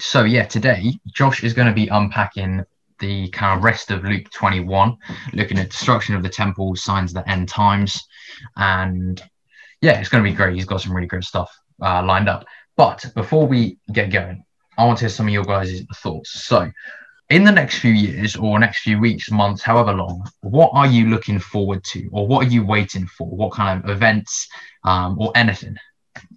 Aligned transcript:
So 0.00 0.24
yeah, 0.24 0.44
today 0.44 0.98
Josh 1.12 1.44
is 1.44 1.54
going 1.54 1.68
to 1.68 1.74
be 1.74 1.86
unpacking 1.88 2.64
the 2.98 3.28
kind 3.28 3.56
of 3.56 3.64
rest 3.64 3.90
of 3.90 4.04
Luke 4.04 4.28
21, 4.30 4.96
looking 5.32 5.58
at 5.58 5.70
destruction 5.70 6.16
of 6.16 6.22
the 6.22 6.28
temple, 6.28 6.74
signs 6.74 7.14
of 7.14 7.22
the 7.22 7.30
end 7.30 7.48
times, 7.48 8.06
and 8.56 9.22
yeah, 9.80 10.00
it's 10.00 10.08
going 10.08 10.24
to 10.24 10.28
be 10.28 10.34
great. 10.34 10.54
He's 10.54 10.64
got 10.64 10.80
some 10.80 10.92
really 10.92 11.06
great 11.06 11.24
stuff 11.24 11.56
uh, 11.80 12.02
lined 12.02 12.28
up. 12.28 12.44
But 12.76 13.04
before 13.14 13.46
we 13.46 13.78
get 13.92 14.10
going, 14.10 14.44
I 14.76 14.84
want 14.84 14.98
to 14.98 15.04
hear 15.04 15.10
some 15.10 15.28
of 15.28 15.32
your 15.32 15.44
guys' 15.44 15.82
thoughts. 15.96 16.44
So, 16.44 16.70
in 17.30 17.44
the 17.44 17.52
next 17.52 17.78
few 17.78 17.92
years 17.92 18.34
or 18.34 18.58
next 18.58 18.80
few 18.80 18.98
weeks, 18.98 19.30
months, 19.30 19.62
however 19.62 19.92
long, 19.92 20.26
what 20.40 20.70
are 20.74 20.86
you 20.88 21.08
looking 21.08 21.38
forward 21.38 21.84
to, 21.84 22.08
or 22.10 22.26
what 22.26 22.46
are 22.46 22.50
you 22.50 22.66
waiting 22.66 23.06
for? 23.06 23.28
What 23.28 23.52
kind 23.52 23.82
of 23.82 23.90
events 23.90 24.48
um, 24.82 25.16
or 25.20 25.30
anything 25.36 25.76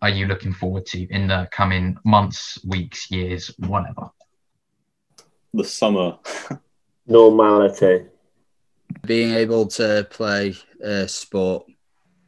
are 0.02 0.09
you 0.09 0.25
looking 0.25 0.54
forward 0.54 0.86
to 0.88 1.07
in 1.14 1.28
the 1.28 1.48
coming 1.52 1.98
months, 2.04 2.59
weeks, 2.66 3.09
years, 3.12 3.54
whatever? 3.59 4.09
The 5.54 5.63
summer. 5.63 6.18
Normality. 7.08 8.05
Being 9.05 9.34
able 9.34 9.68
to 9.68 10.08
play 10.09 10.55
uh, 10.84 11.08
sport. 11.08 11.66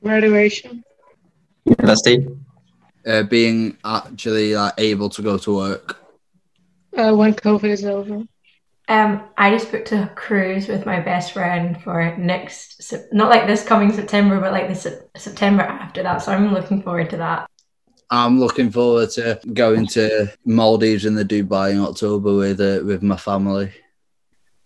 Graduation. 0.04 0.84
University. 1.66 2.28
Uh, 3.06 3.24
being 3.24 3.78
actually 3.84 4.56
like, 4.56 4.74
able 4.78 5.10
to 5.10 5.22
go 5.22 5.38
to 5.38 5.56
work. 5.56 5.98
Uh, 6.96 7.14
when 7.14 7.34
COVID 7.34 7.70
is 7.70 7.86
over. 7.86 8.24
Um, 8.90 9.30
I 9.38 9.52
just 9.52 9.72
booked 9.72 9.92
a 9.92 10.12
cruise 10.16 10.68
with 10.68 10.88
my 10.88 11.00
best 11.00 11.34
friend 11.34 11.80
for 11.84 12.18
next, 12.18 12.92
not 13.14 13.30
like 13.30 13.46
this 13.46 13.64
coming 13.64 13.94
September, 13.94 14.40
but 14.40 14.52
like 14.52 14.68
the 14.68 14.74
Sep- 14.74 15.12
September 15.16 15.62
after 15.62 16.02
that. 16.02 16.24
So 16.24 16.32
I'm 16.32 16.52
looking 16.52 16.82
forward 16.82 17.12
to 17.12 17.18
that. 17.18 17.48
I'm 18.10 18.40
looking 18.40 18.72
forward 18.72 19.12
to 19.12 19.40
going 19.54 19.86
to 19.90 20.34
Maldives 20.44 21.06
and 21.06 21.16
the 21.16 21.24
Dubai 21.24 21.72
in 21.72 21.80
October 21.80 22.34
with 22.34 22.60
uh, 22.60 22.84
with 22.84 23.04
my 23.04 23.16
family. 23.16 23.72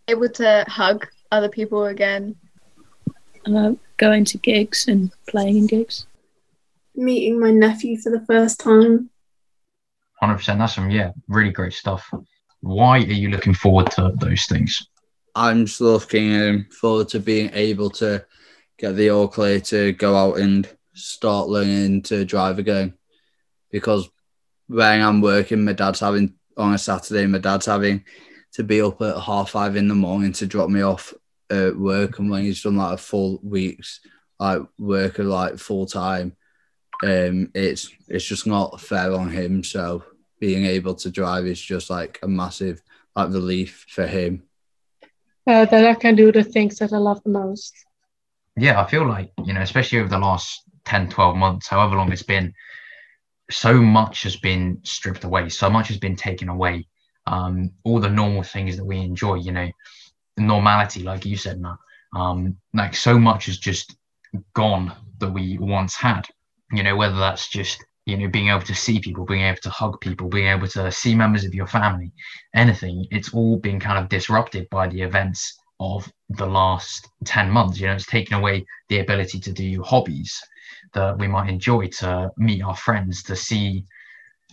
Able 0.07 0.29
to 0.29 0.63
hug 0.69 1.05
other 1.29 1.49
people 1.49 1.83
again. 1.85 2.38
uh, 3.45 3.73
going 3.97 4.23
to 4.23 4.38
gigs 4.38 4.88
and 4.88 5.11
playing 5.27 5.57
in 5.57 5.67
gigs. 5.67 6.07
Meeting 6.95 7.41
my 7.41 7.51
nephew 7.51 7.97
for 7.97 8.09
the 8.09 8.25
first 8.25 8.61
time. 8.61 9.09
Hundred 10.21 10.38
percent. 10.38 10.59
That's 10.59 10.75
some 10.75 10.89
yeah, 10.89 11.11
really 11.27 11.51
great 11.51 11.73
stuff. 11.73 12.09
Why 12.64 13.00
are 13.00 13.02
you 13.02 13.28
looking 13.28 13.53
forward 13.53 13.92
to 13.92 14.14
those 14.16 14.45
things? 14.45 14.88
I'm 15.36 15.66
just 15.66 15.81
looking 15.81 16.42
um, 16.42 16.67
forward 16.72 17.09
to 17.09 17.19
being 17.19 17.52
able 17.53 17.89
to 17.89 18.25
get 18.78 18.94
the 18.94 19.09
all 19.09 19.28
clear 19.28 19.59
to 19.59 19.92
go 19.92 20.16
out 20.16 20.39
and 20.39 20.66
start 20.94 21.50
learning 21.50 22.03
to 22.03 22.23
drive 22.23 22.59
again. 22.59 22.94
Because 23.69 24.09
when 24.67 25.02
I'm 25.02 25.19
working, 25.19 25.66
my 25.66 25.73
dad's 25.73 26.00
having 26.00 26.36
on 26.56 26.73
a 26.73 26.78
Saturday, 26.78 27.25
my 27.25 27.39
dad's 27.39 27.66
having 27.66 28.06
to 28.53 28.64
be 28.64 28.81
up 28.81 29.02
at 29.02 29.19
half 29.19 29.50
five 29.50 29.75
in 29.75 29.89
the 29.89 29.94
morning 29.95 30.31
to 30.31 30.47
drop 30.47 30.69
me 30.69 30.84
off 30.84 31.14
at 31.50 31.75
work. 31.75 32.17
And 32.17 32.30
when 32.30 32.44
he's 32.44 32.64
done 32.64 32.78
like 32.78 32.94
a 32.94 32.97
full 32.97 33.41
week's 33.44 34.00
like 34.39 34.61
work 34.80 35.19
at 35.19 35.25
like 35.25 35.58
full 35.58 35.86
time, 35.86 36.38
um, 37.03 37.52
it's 37.53 37.89
it's 38.08 38.23
just 38.23 38.47
not 38.47 38.80
fair 38.80 39.11
on 39.11 39.31
him. 39.31 39.66
So 39.66 40.06
being 40.44 40.66
able 40.66 40.94
to 40.94 41.09
drive 41.09 41.45
is 41.45 41.61
just 41.61 41.89
like 41.89 42.19
a 42.22 42.27
massive 42.27 42.83
like 43.16 43.30
relief 43.30 43.86
for 43.88 44.05
him. 44.05 44.44
Uh, 45.47 45.63
that 45.63 45.85
I 45.85 45.94
can 45.94 46.16
do 46.16 46.33
the 46.33 46.44
things 46.44 46.80
that 46.80 46.91
I 46.91 46.97
love 46.97 47.23
the 47.23 47.30
most. 47.30 47.73
yeah, 48.58 48.81
I 48.81 48.85
feel 48.85 49.08
like, 49.08 49.31
you 49.45 49.53
know, 49.53 49.61
especially 49.61 50.00
over 50.00 50.09
the 50.09 50.19
last 50.19 50.63
10, 50.83 51.08
12 51.08 51.38
months, 51.38 51.67
however 51.67 51.95
long 51.95 52.11
it's 52.11 52.23
been, 52.23 52.53
so 53.50 53.81
much 53.81 54.23
has 54.23 54.35
been 54.35 54.81
stripped 54.83 55.23
away, 55.23 55.47
so 55.47 55.69
much 55.69 55.88
has 55.88 55.97
been 55.97 56.17
taken 56.17 56.50
away. 56.50 56.88
Um, 57.25 57.72
all 57.85 58.02
the 58.02 58.09
normal 58.09 58.44
things 58.44 58.75
that 58.75 58.83
we 58.83 58.97
enjoy, 59.00 59.35
you 59.35 59.53
know, 59.53 59.69
the 60.35 60.44
normality, 60.44 61.03
like 61.03 61.25
you 61.25 61.38
said, 61.38 61.61
Matt. 61.61 61.78
Um, 62.13 62.57
like 62.73 62.97
so 62.97 63.17
much 63.17 63.47
is 63.47 63.59
just 63.59 63.96
gone 64.53 64.91
that 65.19 65.31
we 65.31 65.57
once 65.57 65.96
had, 65.96 66.28
you 66.73 66.84
know, 66.84 66.97
whether 66.97 67.17
that's 67.17 67.47
just, 67.47 67.81
you 68.06 68.18
know, 68.18 68.28
being 68.28 68.50
able 68.50 68.62
to 68.62 68.75
see 68.75 69.00
people, 69.00 69.25
being 69.25 69.44
able 69.44 69.62
to 69.62 69.69
hug 69.69 70.00
people, 70.02 70.28
being 70.28 70.47
able 70.47 70.68
to 70.68 70.91
see 70.91 71.16
members 71.16 71.46
of 71.46 71.53
your 71.53 71.68
family, 71.68 72.12
anything, 72.53 73.06
it's 73.12 73.34
all 73.34 73.58
been 73.58 73.80
kind 73.80 73.97
of 73.97 74.09
disrupted 74.09 74.69
by 74.69 74.88
the 74.88 75.02
events 75.02 75.58
of 75.80 76.12
the 76.30 76.46
last 76.46 77.08
10 77.25 77.50
months. 77.50 77.80
You 77.80 77.88
know, 77.88 77.94
it's 77.94 78.06
taken 78.06 78.36
away 78.36 78.66
the 78.90 79.00
ability 79.00 79.40
to 79.40 79.52
do 79.52 79.81
hobbies 79.84 80.40
that 80.94 81.18
we 81.18 81.28
might 81.28 81.50
enjoy, 81.50 81.88
to 81.88 82.31
meet 82.38 82.62
our 82.62 82.75
friends, 82.75 83.24
to 83.24 83.36
see 83.36 83.86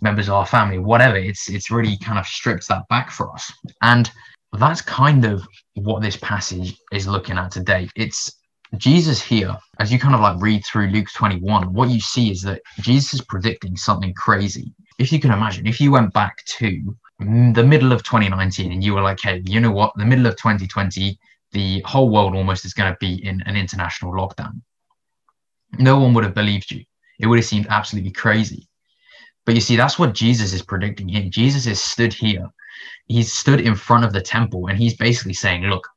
members 0.00 0.28
of 0.28 0.34
our 0.34 0.46
family, 0.46 0.78
whatever. 0.78 1.16
It's 1.16 1.50
it's 1.50 1.70
really 1.70 1.96
kind 1.98 2.18
of 2.18 2.26
stripped 2.26 2.68
that 2.68 2.88
back 2.88 3.10
for 3.10 3.32
us. 3.32 3.52
And 3.82 4.10
that's 4.58 4.80
kind 4.80 5.24
of 5.24 5.46
what 5.74 6.02
this 6.02 6.16
passage 6.16 6.76
is 6.92 7.06
looking 7.06 7.38
at 7.38 7.50
today. 7.50 7.88
It's 7.94 8.30
Jesus 8.76 9.20
here, 9.20 9.56
as 9.78 9.92
you 9.92 9.98
kind 9.98 10.14
of 10.14 10.20
like 10.20 10.40
read 10.40 10.64
through 10.64 10.88
Luke 10.88 11.08
21, 11.12 11.72
what 11.72 11.90
you 11.90 12.00
see 12.00 12.30
is 12.30 12.42
that 12.42 12.62
Jesus 12.80 13.14
is 13.14 13.20
predicting 13.22 13.76
something 13.76 14.14
crazy. 14.14 14.72
If 14.98 15.12
you 15.12 15.18
can 15.18 15.32
imagine, 15.32 15.66
if 15.66 15.80
you 15.80 15.90
went 15.90 16.12
back 16.12 16.44
to 16.58 16.96
the 17.18 17.64
middle 17.64 17.92
of 17.92 18.04
2019 18.04 18.70
and 18.70 18.84
you 18.84 18.94
were 18.94 19.02
like, 19.02 19.20
hey, 19.20 19.42
you 19.44 19.60
know 19.60 19.72
what, 19.72 19.92
the 19.96 20.04
middle 20.04 20.26
of 20.26 20.36
2020, 20.36 21.18
the 21.52 21.80
whole 21.84 22.10
world 22.10 22.36
almost 22.36 22.64
is 22.64 22.74
going 22.74 22.92
to 22.92 22.98
be 23.00 23.24
in 23.24 23.42
an 23.46 23.56
international 23.56 24.12
lockdown. 24.12 24.60
No 25.78 25.98
one 25.98 26.14
would 26.14 26.24
have 26.24 26.34
believed 26.34 26.70
you. 26.70 26.84
It 27.18 27.26
would 27.26 27.38
have 27.38 27.46
seemed 27.46 27.66
absolutely 27.68 28.12
crazy. 28.12 28.68
But 29.46 29.54
you 29.56 29.60
see, 29.60 29.76
that's 29.76 29.98
what 29.98 30.14
Jesus 30.14 30.52
is 30.52 30.62
predicting 30.62 31.08
here. 31.08 31.28
Jesus 31.28 31.66
is 31.66 31.82
stood 31.82 32.12
here. 32.12 32.48
He's 33.06 33.32
stood 33.32 33.60
in 33.60 33.74
front 33.74 34.04
of 34.04 34.12
the 34.12 34.20
temple 34.20 34.68
and 34.68 34.78
he's 34.78 34.96
basically 34.96 35.34
saying, 35.34 35.64
look, 35.64 35.88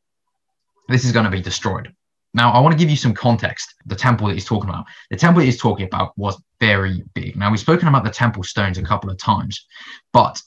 this 0.89 1.05
is 1.05 1.11
going 1.11 1.25
to 1.25 1.31
be 1.31 1.41
destroyed. 1.41 1.93
Now, 2.33 2.51
I 2.51 2.59
want 2.59 2.73
to 2.73 2.77
give 2.77 2.89
you 2.89 2.95
some 2.95 3.13
context. 3.13 3.75
The 3.85 3.95
temple 3.95 4.27
that 4.27 4.33
he's 4.33 4.45
talking 4.45 4.69
about, 4.69 4.85
the 5.11 5.17
temple 5.17 5.43
he's 5.43 5.61
talking 5.61 5.85
about 5.85 6.17
was 6.17 6.41
very 6.59 7.03
big. 7.13 7.35
Now, 7.35 7.51
we've 7.51 7.59
spoken 7.59 7.87
about 7.87 8.03
the 8.03 8.09
temple 8.09 8.43
stones 8.43 8.77
a 8.77 8.83
couple 8.83 9.09
of 9.09 9.17
times, 9.17 9.65
but 10.13 10.41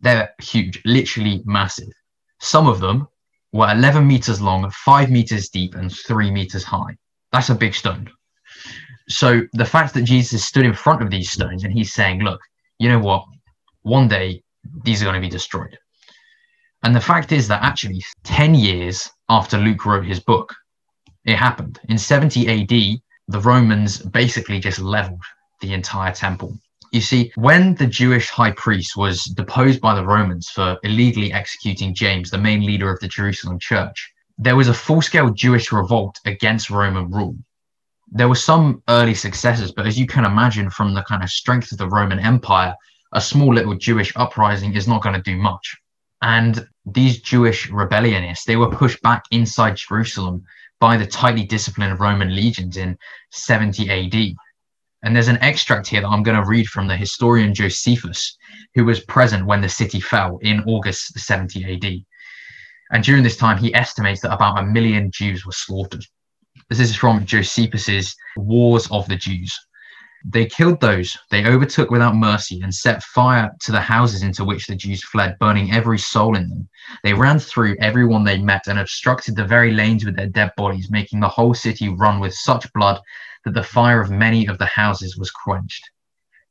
they're 0.00 0.32
huge, 0.40 0.80
literally 0.84 1.42
massive. 1.44 1.88
Some 2.40 2.66
of 2.66 2.78
them 2.78 3.08
were 3.52 3.70
11 3.70 4.06
meters 4.06 4.40
long, 4.40 4.68
five 4.70 5.10
meters 5.10 5.48
deep, 5.48 5.74
and 5.74 5.90
three 5.90 6.30
meters 6.30 6.64
high. 6.64 6.96
That's 7.32 7.50
a 7.50 7.54
big 7.54 7.74
stone. 7.74 8.10
So 9.08 9.42
the 9.52 9.64
fact 9.64 9.94
that 9.94 10.02
Jesus 10.02 10.44
stood 10.44 10.64
in 10.64 10.72
front 10.72 11.02
of 11.02 11.10
these 11.10 11.30
stones 11.30 11.64
and 11.64 11.72
he's 11.72 11.92
saying, 11.92 12.20
look, 12.20 12.40
you 12.78 12.88
know 12.88 12.98
what? 12.98 13.24
One 13.82 14.08
day 14.08 14.42
these 14.84 15.02
are 15.02 15.04
going 15.04 15.20
to 15.20 15.20
be 15.20 15.28
destroyed. 15.28 15.76
And 16.82 16.94
the 16.94 17.00
fact 17.00 17.32
is 17.32 17.48
that 17.48 17.62
actually 17.62 18.02
10 18.24 18.54
years 18.54 19.10
after 19.28 19.58
Luke 19.58 19.84
wrote 19.86 20.04
his 20.04 20.20
book, 20.20 20.54
it 21.24 21.36
happened. 21.36 21.80
In 21.88 21.98
70 21.98 22.48
AD, 22.48 23.00
the 23.28 23.40
Romans 23.40 23.98
basically 23.98 24.60
just 24.60 24.78
leveled 24.78 25.22
the 25.60 25.72
entire 25.72 26.12
temple. 26.12 26.58
You 26.92 27.00
see, 27.00 27.32
when 27.34 27.74
the 27.74 27.86
Jewish 27.86 28.28
high 28.28 28.52
priest 28.52 28.96
was 28.96 29.24
deposed 29.24 29.80
by 29.80 29.94
the 29.94 30.06
Romans 30.06 30.48
for 30.48 30.78
illegally 30.84 31.32
executing 31.32 31.94
James, 31.94 32.30
the 32.30 32.38
main 32.38 32.64
leader 32.64 32.92
of 32.92 33.00
the 33.00 33.08
Jerusalem 33.08 33.58
church, 33.58 34.12
there 34.38 34.56
was 34.56 34.68
a 34.68 34.74
full 34.74 35.02
scale 35.02 35.30
Jewish 35.30 35.72
revolt 35.72 36.20
against 36.26 36.70
Roman 36.70 37.10
rule. 37.10 37.36
There 38.12 38.28
were 38.28 38.34
some 38.34 38.82
early 38.88 39.14
successes, 39.14 39.72
but 39.72 39.86
as 39.86 39.98
you 39.98 40.06
can 40.06 40.24
imagine 40.24 40.70
from 40.70 40.94
the 40.94 41.02
kind 41.02 41.22
of 41.22 41.30
strength 41.30 41.72
of 41.72 41.78
the 41.78 41.88
Roman 41.88 42.20
Empire, 42.20 42.74
a 43.12 43.20
small 43.20 43.54
little 43.54 43.74
Jewish 43.74 44.12
uprising 44.16 44.74
is 44.74 44.86
not 44.86 45.02
going 45.02 45.14
to 45.14 45.22
do 45.22 45.36
much. 45.36 45.76
And 46.22 46.66
these 46.86 47.20
Jewish 47.20 47.70
rebellionists, 47.70 48.44
they 48.44 48.56
were 48.56 48.70
pushed 48.70 49.02
back 49.02 49.24
inside 49.30 49.76
Jerusalem 49.76 50.44
by 50.84 50.98
the 50.98 51.06
tightly 51.06 51.44
disciplined 51.44 51.98
Roman 51.98 52.36
legions 52.36 52.76
in 52.76 52.98
70 53.30 53.88
AD. 53.88 54.36
And 55.02 55.16
there's 55.16 55.28
an 55.28 55.38
extract 55.40 55.86
here 55.86 56.02
that 56.02 56.06
I'm 56.06 56.22
going 56.22 56.36
to 56.36 56.46
read 56.46 56.66
from 56.66 56.88
the 56.88 56.94
historian 56.94 57.54
Josephus, 57.54 58.36
who 58.74 58.84
was 58.84 59.00
present 59.00 59.46
when 59.46 59.62
the 59.62 59.68
city 59.70 59.98
fell 59.98 60.38
in 60.42 60.62
August 60.64 61.18
70 61.18 61.64
AD. 61.72 62.04
And 62.90 63.02
during 63.02 63.22
this 63.22 63.38
time, 63.38 63.56
he 63.56 63.74
estimates 63.74 64.20
that 64.20 64.34
about 64.34 64.58
a 64.58 64.66
million 64.66 65.10
Jews 65.10 65.46
were 65.46 65.52
slaughtered. 65.52 66.04
This 66.68 66.80
is 66.80 66.94
from 66.94 67.24
Josephus's 67.24 68.14
Wars 68.36 68.86
of 68.90 69.08
the 69.08 69.16
Jews. 69.16 69.58
They 70.26 70.46
killed 70.46 70.80
those 70.80 71.18
they 71.30 71.44
overtook 71.44 71.90
without 71.90 72.16
mercy 72.16 72.60
and 72.62 72.74
set 72.74 73.02
fire 73.02 73.50
to 73.60 73.72
the 73.72 73.80
houses 73.80 74.22
into 74.22 74.44
which 74.44 74.66
the 74.66 74.74
Jews 74.74 75.04
fled, 75.04 75.38
burning 75.38 75.72
every 75.72 75.98
soul 75.98 76.34
in 76.36 76.48
them. 76.48 76.68
They 77.02 77.12
ran 77.12 77.38
through 77.38 77.76
everyone 77.78 78.24
they 78.24 78.38
met 78.38 78.66
and 78.66 78.78
obstructed 78.78 79.36
the 79.36 79.44
very 79.44 79.72
lanes 79.72 80.04
with 80.04 80.16
their 80.16 80.28
dead 80.28 80.52
bodies, 80.56 80.90
making 80.90 81.20
the 81.20 81.28
whole 81.28 81.52
city 81.52 81.90
run 81.90 82.20
with 82.20 82.32
such 82.32 82.72
blood 82.72 83.00
that 83.44 83.52
the 83.52 83.62
fire 83.62 84.00
of 84.00 84.10
many 84.10 84.46
of 84.46 84.56
the 84.56 84.66
houses 84.66 85.18
was 85.18 85.30
quenched. 85.30 85.90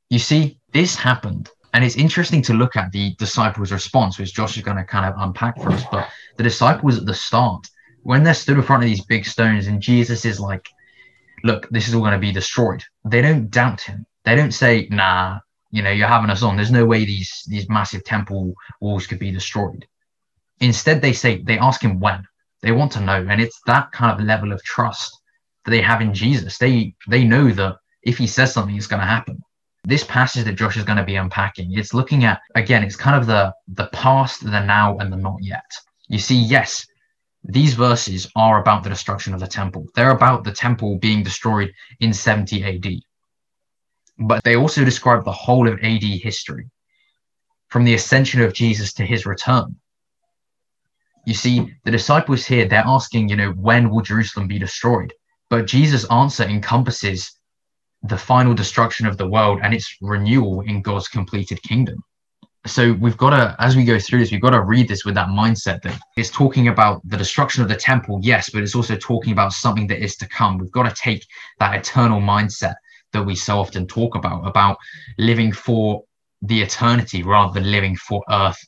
You 0.09 0.19
see, 0.19 0.59
this 0.71 0.95
happened. 0.95 1.49
And 1.73 1.83
it's 1.83 1.95
interesting 1.95 2.43
to 2.43 2.53
look 2.53 2.75
at 2.75 2.91
the 2.91 3.15
disciples' 3.15 3.71
response, 3.71 4.19
which 4.19 4.35
Josh 4.35 4.55
is 4.57 4.63
going 4.63 4.77
to 4.77 4.83
kind 4.83 5.11
of 5.11 5.19
unpack 5.19 5.59
for 5.59 5.71
us. 5.71 5.83
But 5.91 6.07
the 6.37 6.43
disciples 6.43 6.99
at 6.99 7.07
the 7.07 7.15
start, 7.15 7.67
when 8.03 8.23
they're 8.23 8.35
stood 8.35 8.57
in 8.57 8.63
front 8.63 8.83
of 8.83 8.89
these 8.89 9.03
big 9.05 9.25
stones 9.25 9.65
and 9.65 9.81
Jesus 9.81 10.23
is 10.25 10.39
like, 10.39 10.69
look, 11.43 11.69
this 11.69 11.87
is 11.87 11.93
all 11.93 12.01
going 12.01 12.13
to 12.13 12.19
be 12.19 12.31
destroyed. 12.31 12.83
They 13.05 13.21
don't 13.21 13.49
doubt 13.49 13.81
him. 13.81 14.05
They 14.25 14.35
don't 14.35 14.53
say, 14.53 14.87
nah, 14.89 15.39
you 15.71 15.81
know, 15.81 15.91
you're 15.91 16.07
having 16.07 16.29
us 16.29 16.43
on. 16.43 16.55
There's 16.55 16.71
no 16.71 16.85
way 16.85 17.05
these 17.05 17.43
these 17.47 17.69
massive 17.69 18.03
temple 18.05 18.53
walls 18.79 19.07
could 19.07 19.19
be 19.19 19.31
destroyed. 19.31 19.85
Instead, 20.59 21.01
they 21.01 21.13
say 21.13 21.41
they 21.41 21.57
ask 21.57 21.81
him 21.81 21.99
when. 21.99 22.25
They 22.61 22.71
want 22.71 22.93
to 22.93 23.01
know, 23.01 23.25
and 23.29 23.41
it's 23.41 23.59
that 23.65 23.91
kind 23.91 24.17
of 24.17 24.25
level 24.25 24.53
of 24.53 24.63
trust 24.63 25.19
that 25.65 25.71
they 25.71 25.81
have 25.81 26.01
in 26.01 26.13
Jesus. 26.13 26.57
They 26.57 26.95
they 27.09 27.23
know 27.23 27.51
that 27.51 27.75
if 28.03 28.17
he 28.17 28.27
says 28.27 28.53
something, 28.53 28.75
it's 28.75 28.87
going 28.87 29.01
to 29.01 29.05
happen. 29.05 29.41
This 29.83 30.05
passage 30.05 30.45
that 30.45 30.55
Josh 30.55 30.77
is 30.77 30.85
going 30.85 30.97
to 30.97 31.03
be 31.03 31.17
unpacking, 31.17 31.73
it's 31.73 31.93
looking 31.93 32.23
at 32.23 32.39
again, 32.55 32.83
it's 32.83 32.95
kind 32.95 33.19
of 33.19 33.27
the 33.27 33.53
the 33.67 33.87
past, 33.87 34.43
the 34.43 34.63
now, 34.63 34.97
and 34.99 35.11
the 35.11 35.17
not 35.17 35.37
yet. 35.41 35.69
You 36.07 36.19
see, 36.19 36.37
yes, 36.37 36.85
these 37.43 37.73
verses 37.73 38.29
are 38.35 38.61
about 38.61 38.83
the 38.83 38.89
destruction 38.89 39.33
of 39.33 39.39
the 39.39 39.47
temple. 39.47 39.87
They're 39.95 40.11
about 40.11 40.43
the 40.43 40.51
temple 40.51 40.97
being 40.97 41.23
destroyed 41.23 41.73
in 41.99 42.13
70 42.13 42.63
AD. 42.63 43.01
But 44.17 44.43
they 44.43 44.55
also 44.55 44.85
describe 44.85 45.25
the 45.25 45.31
whole 45.31 45.67
of 45.67 45.79
AD 45.83 46.03
history, 46.03 46.69
from 47.67 47.83
the 47.83 47.95
ascension 47.95 48.41
of 48.41 48.53
Jesus 48.53 48.93
to 48.93 49.05
his 49.05 49.25
return. 49.25 49.75
You 51.25 51.33
see, 51.33 51.73
the 51.83 51.91
disciples 51.91 52.45
here, 52.45 52.67
they're 52.67 52.83
asking, 52.85 53.29
you 53.29 53.35
know, 53.35 53.51
when 53.51 53.89
will 53.89 54.01
Jerusalem 54.01 54.47
be 54.47 54.59
destroyed? 54.59 55.13
But 55.49 55.67
Jesus' 55.67 56.09
answer 56.11 56.43
encompasses 56.43 57.39
the 58.03 58.17
final 58.17 58.53
destruction 58.53 59.05
of 59.05 59.17
the 59.17 59.27
world 59.27 59.59
and 59.63 59.73
its 59.73 59.97
renewal 60.01 60.61
in 60.61 60.81
God's 60.81 61.07
completed 61.07 61.61
kingdom. 61.63 62.03
So 62.65 62.93
we've 62.93 63.17
got 63.17 63.31
to, 63.31 63.55
as 63.59 63.75
we 63.75 63.83
go 63.83 63.99
through 63.99 64.19
this, 64.19 64.31
we've 64.31 64.41
got 64.41 64.51
to 64.51 64.61
read 64.61 64.87
this 64.87 65.03
with 65.03 65.15
that 65.15 65.27
mindset 65.27 65.81
that 65.81 65.99
it's 66.15 66.29
talking 66.29 66.69
about 66.69 67.01
the 67.07 67.17
destruction 67.17 67.61
of 67.61 67.67
the 67.67 67.75
temple, 67.75 68.19
yes, 68.23 68.49
but 68.49 68.63
it's 68.63 68.75
also 68.75 68.95
talking 68.95 69.33
about 69.33 69.51
something 69.51 69.85
that 69.87 70.01
is 70.01 70.15
to 70.17 70.27
come. 70.29 70.57
We've 70.57 70.71
got 70.71 70.87
to 70.87 70.95
take 70.95 71.25
that 71.59 71.75
eternal 71.75 72.21
mindset 72.21 72.75
that 73.11 73.23
we 73.23 73.35
so 73.35 73.59
often 73.59 73.85
talk 73.85 74.15
about, 74.15 74.47
about 74.47 74.77
living 75.17 75.51
for 75.51 76.03
the 76.41 76.61
eternity 76.61 77.21
rather 77.21 77.53
than 77.53 77.69
living 77.69 77.97
for 77.97 78.23
earth 78.29 78.59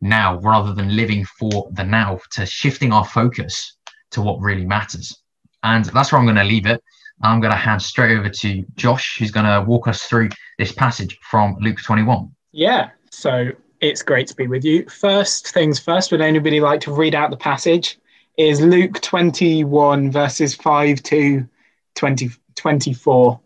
now, 0.00 0.38
rather 0.38 0.72
than 0.72 0.94
living 0.94 1.24
for 1.24 1.68
the 1.72 1.84
now, 1.84 2.20
to 2.32 2.46
shifting 2.46 2.92
our 2.92 3.04
focus 3.04 3.76
to 4.12 4.22
what 4.22 4.40
really 4.40 4.64
matters. 4.64 5.16
And 5.64 5.84
that's 5.86 6.12
where 6.12 6.20
I'm 6.20 6.26
going 6.26 6.36
to 6.36 6.44
leave 6.44 6.66
it. 6.66 6.82
I'm 7.22 7.40
going 7.40 7.52
to 7.52 7.58
hand 7.58 7.82
straight 7.82 8.16
over 8.16 8.28
to 8.28 8.64
Josh, 8.76 9.16
who's 9.18 9.30
going 9.30 9.46
to 9.46 9.64
walk 9.68 9.88
us 9.88 10.04
through 10.04 10.30
this 10.58 10.72
passage 10.72 11.18
from 11.22 11.56
Luke 11.60 11.80
21. 11.82 12.28
Yeah, 12.52 12.90
so 13.22 13.52
it's 13.80 14.02
great 14.02 14.26
to 14.26 14.34
be 14.34 14.48
with 14.48 14.64
you. 14.64 14.84
First 14.88 15.54
things 15.54 15.78
first, 15.78 16.10
would 16.10 16.20
anybody 16.20 16.58
like 16.58 16.80
to 16.80 16.92
read 16.92 17.14
out 17.14 17.30
the 17.30 17.36
passage? 17.36 17.96
Is 18.36 18.60
Luke 18.60 19.00
21, 19.00 20.10
verses 20.10 20.56
5 20.56 21.00
to 21.04 21.48
20, 21.94 22.30
24. 22.56 23.40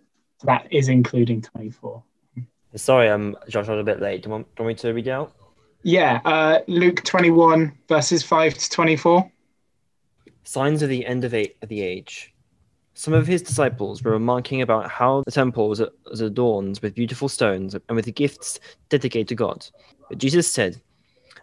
That 0.44 0.66
is 0.70 0.88
including 0.88 1.42
24. 1.42 2.02
Sorry, 2.74 3.08
I'm 3.10 3.36
Josh, 3.50 3.68
I'm 3.68 3.78
a 3.78 3.84
bit 3.84 4.00
late. 4.00 4.22
Do 4.22 4.28
you, 4.28 4.32
want, 4.32 4.46
do 4.56 4.62
you 4.62 4.66
want 4.66 4.78
me 4.78 4.80
to 4.88 4.94
read 4.94 5.08
out? 5.08 5.34
Yeah, 5.82 6.20
uh, 6.24 6.60
Luke 6.68 7.04
21, 7.04 7.76
verses 7.86 8.22
5 8.22 8.54
to 8.54 8.70
24. 8.70 9.30
Signs 10.44 10.80
of 10.80 10.88
the 10.88 11.04
end 11.04 11.24
of, 11.24 11.34
a- 11.34 11.54
of 11.60 11.68
the 11.68 11.82
age. 11.82 12.32
Some 12.98 13.12
of 13.12 13.26
his 13.26 13.42
disciples 13.42 14.02
were 14.02 14.12
remarking 14.12 14.62
about 14.62 14.90
how 14.90 15.22
the 15.26 15.30
temple 15.30 15.68
was, 15.68 15.82
adorned 16.18 16.80
with 16.82 16.94
beautiful 16.94 17.28
stones 17.28 17.74
and 17.74 17.94
with 17.94 18.14
gifts 18.14 18.58
dedicated 18.88 19.28
to 19.28 19.34
God. 19.34 19.66
But 20.08 20.16
Jesus 20.16 20.50
said, 20.50 20.80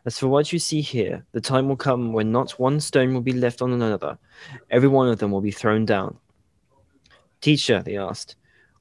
As 0.03 0.17
for 0.17 0.29
what 0.29 0.51
you 0.51 0.57
see 0.57 0.81
here, 0.81 1.23
the 1.31 1.39
time 1.39 1.69
will 1.69 1.75
come 1.75 2.11
when 2.11 2.31
not 2.31 2.57
one 2.59 2.79
stone 2.79 3.13
will 3.13 3.21
be 3.21 3.33
left 3.33 3.61
on 3.61 3.71
another, 3.71 4.17
every 4.71 4.87
one 4.89 5.09
of 5.09 5.19
them 5.19 5.29
will 5.29 5.41
be 5.41 5.51
thrown 5.51 5.85
down. 5.85 6.17
Teacher, 7.39 7.83
they 7.83 7.97
asked, 7.97 8.35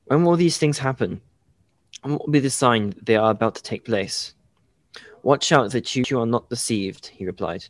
when 0.07 0.25
will 0.25 0.37
these 0.37 0.57
things 0.57 0.79
happen? 0.79 1.21
And 2.03 2.15
what 2.15 2.25
will 2.25 2.33
be 2.33 2.41
the 2.41 2.49
sign 2.49 2.91
that 2.91 3.05
they 3.05 3.17
are 3.17 3.33
about 3.33 3.55
to 3.57 3.63
take 3.63 3.85
place? 3.85 4.35
Watch 5.23 5.53
out 5.53 5.73
that 5.73 5.95
you, 5.95 6.05
you 6.09 6.21
are 6.21 6.27
not 6.27 6.49
deceived, 6.49 7.09
he 7.09 7.27
replied. 7.27 7.67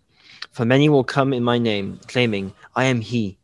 For 0.53 0.65
many 0.65 0.89
will 0.89 1.03
come 1.03 1.33
in 1.33 1.43
my 1.43 1.59
name, 1.59 1.99
claiming, 2.07 2.55
I 2.77 2.85
am 2.85 3.01
he 3.01 3.37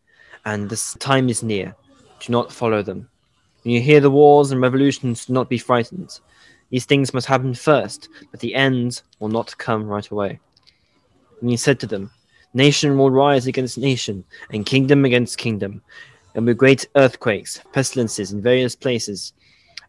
and 0.49 0.71
the 0.71 0.97
time 0.99 1.29
is 1.29 1.43
near. 1.43 1.77
Do 2.21 2.33
not 2.33 2.51
follow 2.51 2.83
them. 2.83 3.09
When 3.63 3.75
you 3.75 3.83
hear 3.83 4.01
the 4.01 4.11
wars 4.11 4.51
and 4.51 4.63
revolutions, 4.63 5.27
do 5.27 5.35
not 5.35 5.51
be 5.51 5.59
frightened. 5.59 6.19
These 6.71 6.87
things 6.87 7.13
must 7.13 7.27
happen 7.27 7.53
first, 7.53 8.09
but 8.31 8.41
the 8.41 8.55
end 8.55 9.03
will 9.19 9.29
not 9.29 9.59
come 9.59 9.87
right 9.87 10.09
away. 10.09 10.41
And 11.43 11.51
he 11.51 11.57
said 11.59 11.79
to 11.81 11.87
them, 11.87 12.11
Nation 12.55 12.97
will 12.97 13.11
rise 13.11 13.47
against 13.47 13.77
nation, 13.77 14.25
and 14.51 14.65
kingdom 14.65 15.05
against 15.05 15.37
kingdom. 15.37 15.83
There 16.33 16.41
will 16.41 16.55
be 16.55 16.55
great 16.55 16.89
earthquakes, 16.97 17.61
pestilences 17.75 18.33
in 18.33 18.41
various 18.41 18.75
places, 18.75 19.35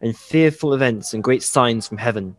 and 0.02 0.14
fearful 0.14 0.74
events 0.74 1.14
and 1.14 1.24
great 1.24 1.42
signs 1.42 1.88
from 1.88 1.96
heaven. 1.96 2.36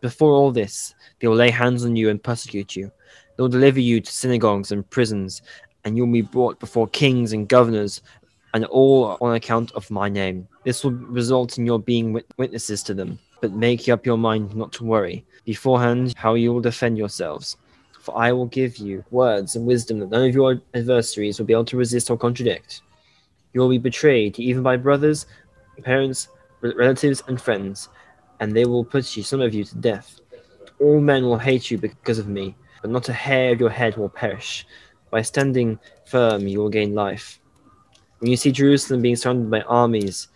Before 0.00 0.32
all 0.32 0.52
this, 0.52 0.94
they 1.18 1.26
will 1.26 1.34
lay 1.34 1.50
hands 1.50 1.84
on 1.84 1.96
you 1.96 2.08
and 2.08 2.22
persecute 2.22 2.76
you. 2.76 2.92
They 3.36 3.42
will 3.42 3.48
deliver 3.48 3.80
you 3.80 4.00
to 4.00 4.12
synagogues 4.12 4.70
and 4.70 4.88
prisons, 4.90 5.42
and 5.84 5.96
you'll 5.96 6.12
be 6.12 6.22
brought 6.22 6.58
before 6.60 6.88
kings 6.88 7.32
and 7.32 7.48
governors, 7.48 8.02
and 8.54 8.64
all 8.66 9.18
on 9.20 9.34
account 9.34 9.72
of 9.72 9.90
my 9.90 10.08
name. 10.08 10.46
This 10.64 10.84
will 10.84 10.92
result 10.92 11.58
in 11.58 11.66
your 11.66 11.80
being 11.80 12.12
wit- 12.12 12.32
witnesses 12.38 12.82
to 12.84 12.94
them. 12.94 13.18
But 13.40 13.52
make 13.52 13.88
up 13.88 14.06
your 14.06 14.16
mind 14.16 14.54
not 14.54 14.72
to 14.74 14.84
worry 14.84 15.24
beforehand 15.44 16.14
how 16.16 16.34
you 16.34 16.52
will 16.52 16.60
defend 16.60 16.96
yourselves. 16.96 17.56
For 18.00 18.16
I 18.16 18.32
will 18.32 18.46
give 18.46 18.78
you 18.78 19.04
words 19.10 19.56
and 19.56 19.66
wisdom 19.66 19.98
that 19.98 20.10
none 20.10 20.28
of 20.28 20.34
your 20.34 20.60
adversaries 20.74 21.38
will 21.38 21.46
be 21.46 21.52
able 21.52 21.64
to 21.66 21.76
resist 21.76 22.10
or 22.10 22.16
contradict. 22.16 22.82
You 23.52 23.60
will 23.60 23.68
be 23.68 23.78
betrayed 23.78 24.38
even 24.38 24.62
by 24.62 24.76
brothers, 24.76 25.26
parents, 25.82 26.28
relatives, 26.60 27.22
and 27.28 27.40
friends, 27.40 27.88
and 28.40 28.54
they 28.54 28.64
will 28.64 28.84
put 28.84 29.16
you, 29.16 29.22
some 29.22 29.40
of 29.40 29.52
you, 29.52 29.64
to 29.64 29.76
death. 29.76 30.20
All 30.80 31.00
men 31.00 31.24
will 31.24 31.38
hate 31.38 31.70
you 31.70 31.78
because 31.78 32.18
of 32.18 32.28
me, 32.28 32.54
but 32.82 32.90
not 32.90 33.08
a 33.08 33.12
hair 33.12 33.52
of 33.52 33.60
your 33.60 33.70
head 33.70 33.96
will 33.96 34.08
perish. 34.08 34.66
By 35.14 35.22
standing 35.22 35.78
firm, 36.06 36.48
you 36.48 36.58
will 36.58 36.70
gain 36.70 36.92
life. 36.92 37.38
When 38.18 38.32
you 38.32 38.36
see 38.36 38.50
Jerusalem 38.50 39.00
being 39.00 39.14
surrounded 39.14 39.48
by 39.48 39.60
armies, 39.60 40.26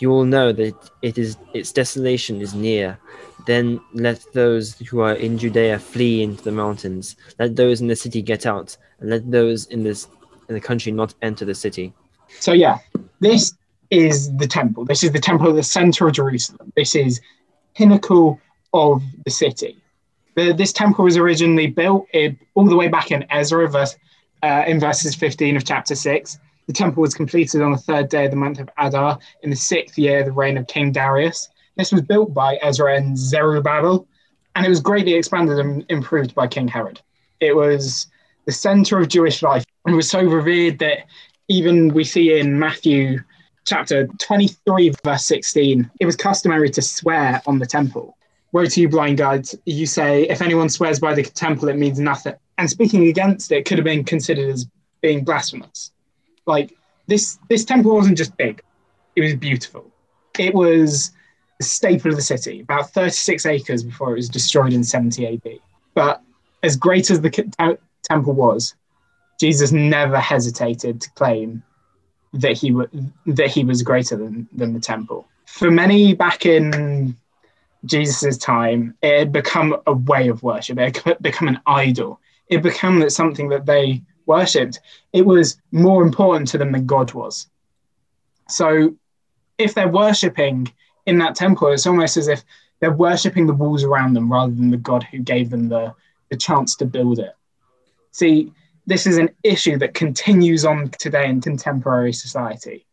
you 0.00 0.08
will 0.08 0.24
know 0.24 0.50
that 0.50 0.74
it 1.00 1.16
is 1.16 1.36
its 1.54 1.70
desolation 1.70 2.40
is 2.40 2.54
near. 2.54 2.98
Then 3.46 3.80
let 3.94 4.20
those 4.32 4.76
who 4.80 4.98
are 4.98 5.14
in 5.14 5.38
Judea 5.38 5.78
flee 5.78 6.24
into 6.24 6.42
the 6.42 6.50
mountains. 6.50 7.14
Let 7.38 7.54
those 7.54 7.80
in 7.80 7.86
the 7.86 7.94
city 7.94 8.20
get 8.20 8.46
out, 8.46 8.76
and 8.98 9.08
let 9.10 9.30
those 9.30 9.66
in 9.66 9.84
this 9.84 10.08
in 10.48 10.56
the 10.56 10.60
country 10.60 10.90
not 10.90 11.14
enter 11.22 11.44
the 11.44 11.54
city. 11.54 11.92
So 12.40 12.52
yeah, 12.52 12.80
this 13.20 13.54
is 13.90 14.36
the 14.38 14.48
temple. 14.48 14.86
This 14.86 15.04
is 15.04 15.12
the 15.12 15.20
temple 15.20 15.52
the 15.52 15.62
center 15.62 16.08
of 16.08 16.14
Jerusalem. 16.14 16.72
This 16.74 16.96
is 16.96 17.20
pinnacle 17.76 18.40
of 18.72 19.04
the 19.24 19.30
city. 19.30 19.81
The, 20.34 20.52
this 20.52 20.72
temple 20.72 21.04
was 21.04 21.16
originally 21.16 21.66
built 21.66 22.06
it, 22.12 22.36
all 22.54 22.66
the 22.66 22.76
way 22.76 22.88
back 22.88 23.10
in 23.10 23.24
Ezra, 23.30 23.68
verse, 23.68 23.96
uh, 24.42 24.64
in 24.66 24.80
verses 24.80 25.14
15 25.14 25.56
of 25.56 25.64
chapter 25.64 25.94
6. 25.94 26.38
The 26.66 26.72
temple 26.72 27.02
was 27.02 27.14
completed 27.14 27.60
on 27.60 27.72
the 27.72 27.78
third 27.78 28.08
day 28.08 28.24
of 28.24 28.30
the 28.30 28.36
month 28.36 28.58
of 28.58 28.70
Adar 28.78 29.18
in 29.42 29.50
the 29.50 29.56
sixth 29.56 29.98
year 29.98 30.20
of 30.20 30.26
the 30.26 30.32
reign 30.32 30.56
of 30.56 30.66
King 30.66 30.92
Darius. 30.92 31.48
This 31.76 31.92
was 31.92 32.02
built 32.02 32.32
by 32.32 32.56
Ezra 32.62 32.96
and 32.96 33.18
Zerubbabel, 33.18 34.06
and 34.54 34.64
it 34.64 34.68
was 34.68 34.80
greatly 34.80 35.14
expanded 35.14 35.58
and 35.58 35.84
improved 35.88 36.34
by 36.34 36.46
King 36.46 36.68
Herod. 36.68 37.00
It 37.40 37.56
was 37.56 38.06
the 38.46 38.52
center 38.52 38.98
of 38.98 39.08
Jewish 39.08 39.42
life 39.42 39.64
and 39.86 39.96
was 39.96 40.10
so 40.10 40.22
revered 40.22 40.78
that 40.78 41.06
even 41.48 41.92
we 41.92 42.04
see 42.04 42.38
in 42.38 42.58
Matthew 42.58 43.20
chapter 43.64 44.06
23, 44.06 44.92
verse 45.04 45.26
16, 45.26 45.90
it 46.00 46.06
was 46.06 46.16
customary 46.16 46.70
to 46.70 46.82
swear 46.82 47.42
on 47.46 47.58
the 47.58 47.66
temple. 47.66 48.16
Woe 48.52 48.66
to 48.66 48.80
you, 48.80 48.88
blind 48.88 49.18
guides. 49.18 49.56
You 49.64 49.86
say, 49.86 50.24
if 50.24 50.42
anyone 50.42 50.68
swears 50.68 51.00
by 51.00 51.14
the 51.14 51.22
temple, 51.22 51.68
it 51.68 51.78
means 51.78 51.98
nothing. 51.98 52.34
And 52.58 52.68
speaking 52.68 53.08
against 53.08 53.50
it 53.50 53.64
could 53.64 53.78
have 53.78 53.84
been 53.84 54.04
considered 54.04 54.50
as 54.50 54.66
being 55.00 55.24
blasphemous. 55.24 55.90
Like 56.46 56.74
this, 57.06 57.38
this 57.48 57.64
temple 57.64 57.94
wasn't 57.94 58.18
just 58.18 58.36
big; 58.36 58.62
it 59.16 59.22
was 59.22 59.34
beautiful. 59.34 59.90
It 60.38 60.54
was 60.54 61.12
the 61.58 61.64
staple 61.64 62.10
of 62.10 62.16
the 62.16 62.22
city, 62.22 62.60
about 62.60 62.90
36 62.90 63.46
acres 63.46 63.82
before 63.82 64.12
it 64.12 64.16
was 64.16 64.28
destroyed 64.28 64.72
in 64.72 64.84
70 64.84 65.26
AD. 65.26 65.58
But 65.94 66.22
as 66.62 66.76
great 66.76 67.10
as 67.10 67.20
the 67.20 67.78
temple 68.02 68.32
was, 68.32 68.74
Jesus 69.40 69.72
never 69.72 70.18
hesitated 70.18 71.00
to 71.00 71.10
claim 71.12 71.62
that 72.34 72.56
he 72.56 72.70
w- 72.70 72.88
that 73.26 73.48
he 73.48 73.64
was 73.64 73.82
greater 73.82 74.16
than 74.16 74.48
than 74.52 74.72
the 74.72 74.80
temple. 74.80 75.26
For 75.46 75.70
many 75.70 76.14
back 76.14 76.46
in 76.46 77.16
Jesus' 77.84 78.38
time, 78.38 78.94
it 79.02 79.18
had 79.18 79.32
become 79.32 79.76
a 79.86 79.92
way 79.92 80.28
of 80.28 80.42
worship. 80.42 80.78
It 80.78 80.96
had 80.98 81.20
become 81.20 81.48
an 81.48 81.60
idol. 81.66 82.20
It 82.48 82.62
became 82.62 83.08
something 83.10 83.48
that 83.48 83.66
they 83.66 84.02
worshipped. 84.26 84.80
It 85.12 85.26
was 85.26 85.60
more 85.72 86.02
important 86.02 86.48
to 86.48 86.58
them 86.58 86.72
than 86.72 86.86
God 86.86 87.12
was. 87.12 87.48
So 88.48 88.94
if 89.58 89.74
they're 89.74 89.88
worshipping 89.88 90.72
in 91.06 91.18
that 91.18 91.34
temple, 91.34 91.68
it's 91.68 91.86
almost 91.86 92.16
as 92.16 92.28
if 92.28 92.44
they're 92.80 92.92
worshipping 92.92 93.46
the 93.46 93.54
walls 93.54 93.84
around 93.84 94.14
them 94.14 94.30
rather 94.30 94.52
than 94.52 94.70
the 94.70 94.76
God 94.76 95.04
who 95.04 95.18
gave 95.18 95.50
them 95.50 95.68
the, 95.68 95.94
the 96.30 96.36
chance 96.36 96.76
to 96.76 96.84
build 96.84 97.18
it. 97.18 97.34
See, 98.12 98.52
this 98.86 99.06
is 99.06 99.18
an 99.18 99.30
issue 99.42 99.78
that 99.78 99.94
continues 99.94 100.64
on 100.64 100.90
today 100.90 101.28
in 101.28 101.40
contemporary 101.40 102.12
society, 102.12 102.86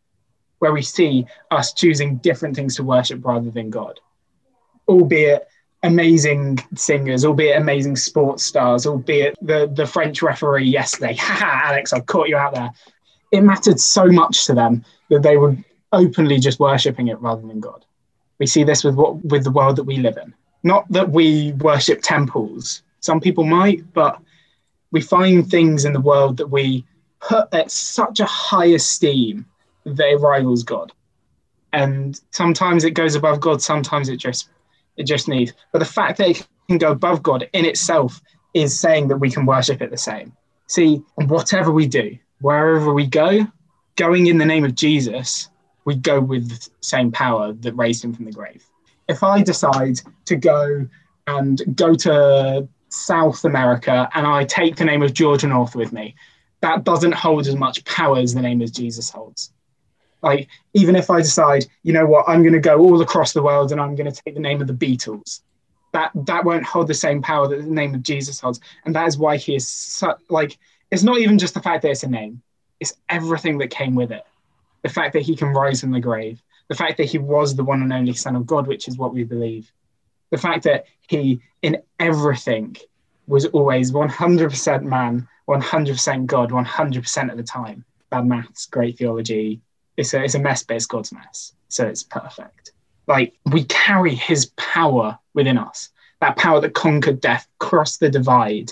where 0.60 0.72
we 0.72 0.82
see 0.82 1.26
us 1.52 1.74
choosing 1.74 2.18
different 2.18 2.56
things 2.56 2.76
to 2.76 2.84
worship 2.84 3.26
rather 3.26 3.50
than 3.50 3.70
God. 3.70 4.00
Albeit 4.90 5.48
amazing 5.84 6.60
singers, 6.76 7.24
albeit 7.24 7.58
amazing 7.58 7.96
sports 7.96 8.44
stars, 8.44 8.86
albeit 8.86 9.36
the, 9.42 9.72
the 9.74 9.86
French 9.86 10.22
referee 10.22 10.66
yesterday. 10.66 11.16
Haha, 11.20 11.70
Alex, 11.70 11.94
I've 11.94 12.06
caught 12.06 12.28
you 12.28 12.36
out 12.36 12.54
there. 12.54 12.72
It 13.32 13.42
mattered 13.42 13.80
so 13.80 14.08
much 14.08 14.46
to 14.48 14.54
them 14.54 14.84
that 15.10 15.24
they 15.24 15.38
were 15.38 15.56
openly 15.94 16.40
just 16.40 16.60
worshipping 16.60 17.08
it 17.08 17.22
rather 17.22 17.46
than 17.48 17.60
God. 17.60 17.86
We 18.40 18.48
see 18.48 18.64
this 18.64 18.84
with 18.84 18.96
what 18.96 19.24
with 19.26 19.44
the 19.44 19.52
world 19.52 19.76
that 19.76 19.84
we 19.84 19.98
live 19.98 20.18
in. 20.18 20.34
Not 20.64 20.90
that 20.92 21.10
we 21.10 21.54
worship 21.54 22.02
temples. 22.02 22.82
Some 23.00 23.20
people 23.20 23.46
might, 23.46 23.94
but 23.94 24.20
we 24.92 25.02
find 25.02 25.50
things 25.50 25.86
in 25.86 25.94
the 25.94 26.02
world 26.02 26.38
that 26.38 26.48
we 26.48 26.86
put 27.20 27.54
at 27.54 27.72
such 27.72 28.20
a 28.20 28.26
high 28.26 28.66
esteem 28.66 29.46
that 29.86 30.10
it 30.10 30.20
rivals 30.20 30.64
God. 30.64 30.92
And 31.72 32.20
sometimes 32.32 32.84
it 32.84 32.92
goes 32.92 33.16
above 33.16 33.40
God, 33.40 33.62
sometimes 33.62 34.10
it 34.10 34.18
just 34.18 34.50
it 35.00 35.06
just 35.06 35.28
needs. 35.28 35.54
But 35.72 35.80
the 35.80 35.86
fact 35.86 36.20
that 36.20 36.30
it 36.30 36.48
can 36.68 36.78
go 36.78 36.92
above 36.92 37.24
God 37.24 37.50
in 37.54 37.66
itself 37.66 38.22
is 38.54 38.80
saying 38.80 39.08
that 39.08 39.18
we 39.18 39.32
can 39.32 39.46
worship 39.46 39.82
it 39.82 39.90
the 39.90 39.98
same. 39.98 40.34
See, 40.68 41.02
whatever 41.16 41.72
we 41.72 41.88
do, 41.88 42.18
wherever 42.42 42.94
we 42.94 43.08
go, 43.08 43.48
going 43.96 44.28
in 44.28 44.38
the 44.38 44.46
name 44.46 44.66
of 44.66 44.76
Jesus, 44.76 45.50
we 45.86 45.96
go 45.96 46.20
with 46.20 46.50
the 46.50 46.70
same 46.82 47.12
power 47.12 47.54
that 47.54 47.74
raised 47.74 48.04
him 48.04 48.14
from 48.14 48.26
the 48.26 48.32
grave. 48.32 48.64
If 49.08 49.24
I 49.24 49.42
decide 49.42 50.02
to 50.26 50.36
go 50.36 50.88
and 51.26 51.62
go 51.76 51.96
to 51.96 52.68
South 52.90 53.46
America 53.46 54.10
and 54.14 54.28
I 54.28 54.44
take 54.44 54.76
the 54.76 54.86
name 54.86 55.02
of 55.02 55.14
Georgia 55.14 55.48
North 55.48 55.76
with 55.76 55.94
me, 55.94 56.16
that 56.62 56.84
doesn't 56.84 57.14
hold 57.14 57.48
as 57.48 57.56
much 57.56 57.84
power 57.86 58.18
as 58.18 58.34
the 58.34 58.42
name 58.42 58.62
of 58.62 58.72
Jesus 58.74 59.10
holds. 59.10 59.54
Like, 60.22 60.50
even 60.74 60.96
if 60.96 61.10
I 61.10 61.20
decide, 61.20 61.66
you 61.84 61.94
know 61.94 62.06
what, 62.06 62.28
I'm 62.28 62.42
going 62.42 62.54
to 62.54 62.60
go 62.60 62.80
all 62.80 63.02
across 63.02 63.34
the 63.34 63.44
world 63.44 63.72
and 63.72 63.80
I'm 63.80 63.96
going 63.96 64.12
to 64.12 64.22
take 64.24 64.36
the 64.36 64.42
name 64.42 64.62
of 64.62 64.68
the 64.68 64.74
Beatles, 64.74 65.42
that 65.94 66.12
that 66.14 66.44
won't 66.44 66.66
hold 66.66 66.88
the 66.88 66.94
same 66.94 67.22
power 67.22 67.48
that 67.48 67.56
the 67.58 67.64
name 67.64 67.96
of 67.96 68.04
Jesus 68.04 68.40
holds. 68.40 68.60
And 68.86 68.96
that 68.96 69.08
is 69.08 69.18
why 69.18 69.38
he 69.38 69.56
is 69.56 69.68
so, 69.68 70.16
like, 70.30 70.58
it's 70.92 71.04
not 71.04 71.20
even 71.20 71.38
just 71.38 71.54
the 71.54 71.62
fact 71.62 71.84
that 71.84 71.92
it's 71.92 72.04
a 72.04 72.10
name, 72.10 72.42
it's 72.80 72.94
everything 73.10 73.58
that 73.60 73.70
came 73.70 73.96
with 73.96 74.12
it. 74.12 74.26
The 74.82 74.90
fact 74.90 75.14
that 75.14 75.24
he 75.24 75.36
can 75.36 75.50
rise 75.50 75.82
from 75.82 75.92
the 75.92 76.00
grave, 76.00 76.42
the 76.68 76.76
fact 76.76 76.98
that 76.98 77.06
he 77.06 77.18
was 77.18 77.56
the 77.56 77.64
one 77.64 77.82
and 77.82 77.92
only 77.92 78.14
Son 78.14 78.36
of 78.36 78.46
God, 78.46 78.68
which 78.68 78.88
is 78.88 78.98
what 78.98 79.14
we 79.14 79.24
believe, 79.24 79.72
the 80.32 80.38
fact 80.38 80.64
that 80.64 80.86
he, 81.08 81.42
in 81.62 81.82
everything, 82.00 82.78
was 83.28 83.46
always 83.48 83.92
100% 83.92 84.84
man, 84.84 85.28
100% 85.48 86.26
God, 86.26 86.52
100% 86.52 87.32
of 87.32 87.38
the 87.38 87.44
time. 87.44 87.86
Bad 88.10 88.26
maths, 88.26 88.66
great 88.66 88.98
theology, 88.98 89.62
it's 90.00 90.14
a 90.14 90.24
it's 90.24 90.36
a 90.36 90.40
mess, 90.40 90.64
but 90.64 90.78
it's 90.78 90.86
God's 90.86 91.12
mess, 91.12 91.54
so 91.68 91.86
it's 91.86 92.04
perfect. 92.04 92.72
Like 93.06 93.34
we 93.52 93.66
carry 93.66 94.16
His 94.16 94.46
power 94.56 95.20
within 95.34 95.58
us, 95.58 95.90
that 96.22 96.38
power 96.38 96.62
that 96.62 96.74
conquered 96.74 97.20
death, 97.20 97.48
crossed 97.60 98.00
the 98.00 98.10
divide. 98.10 98.72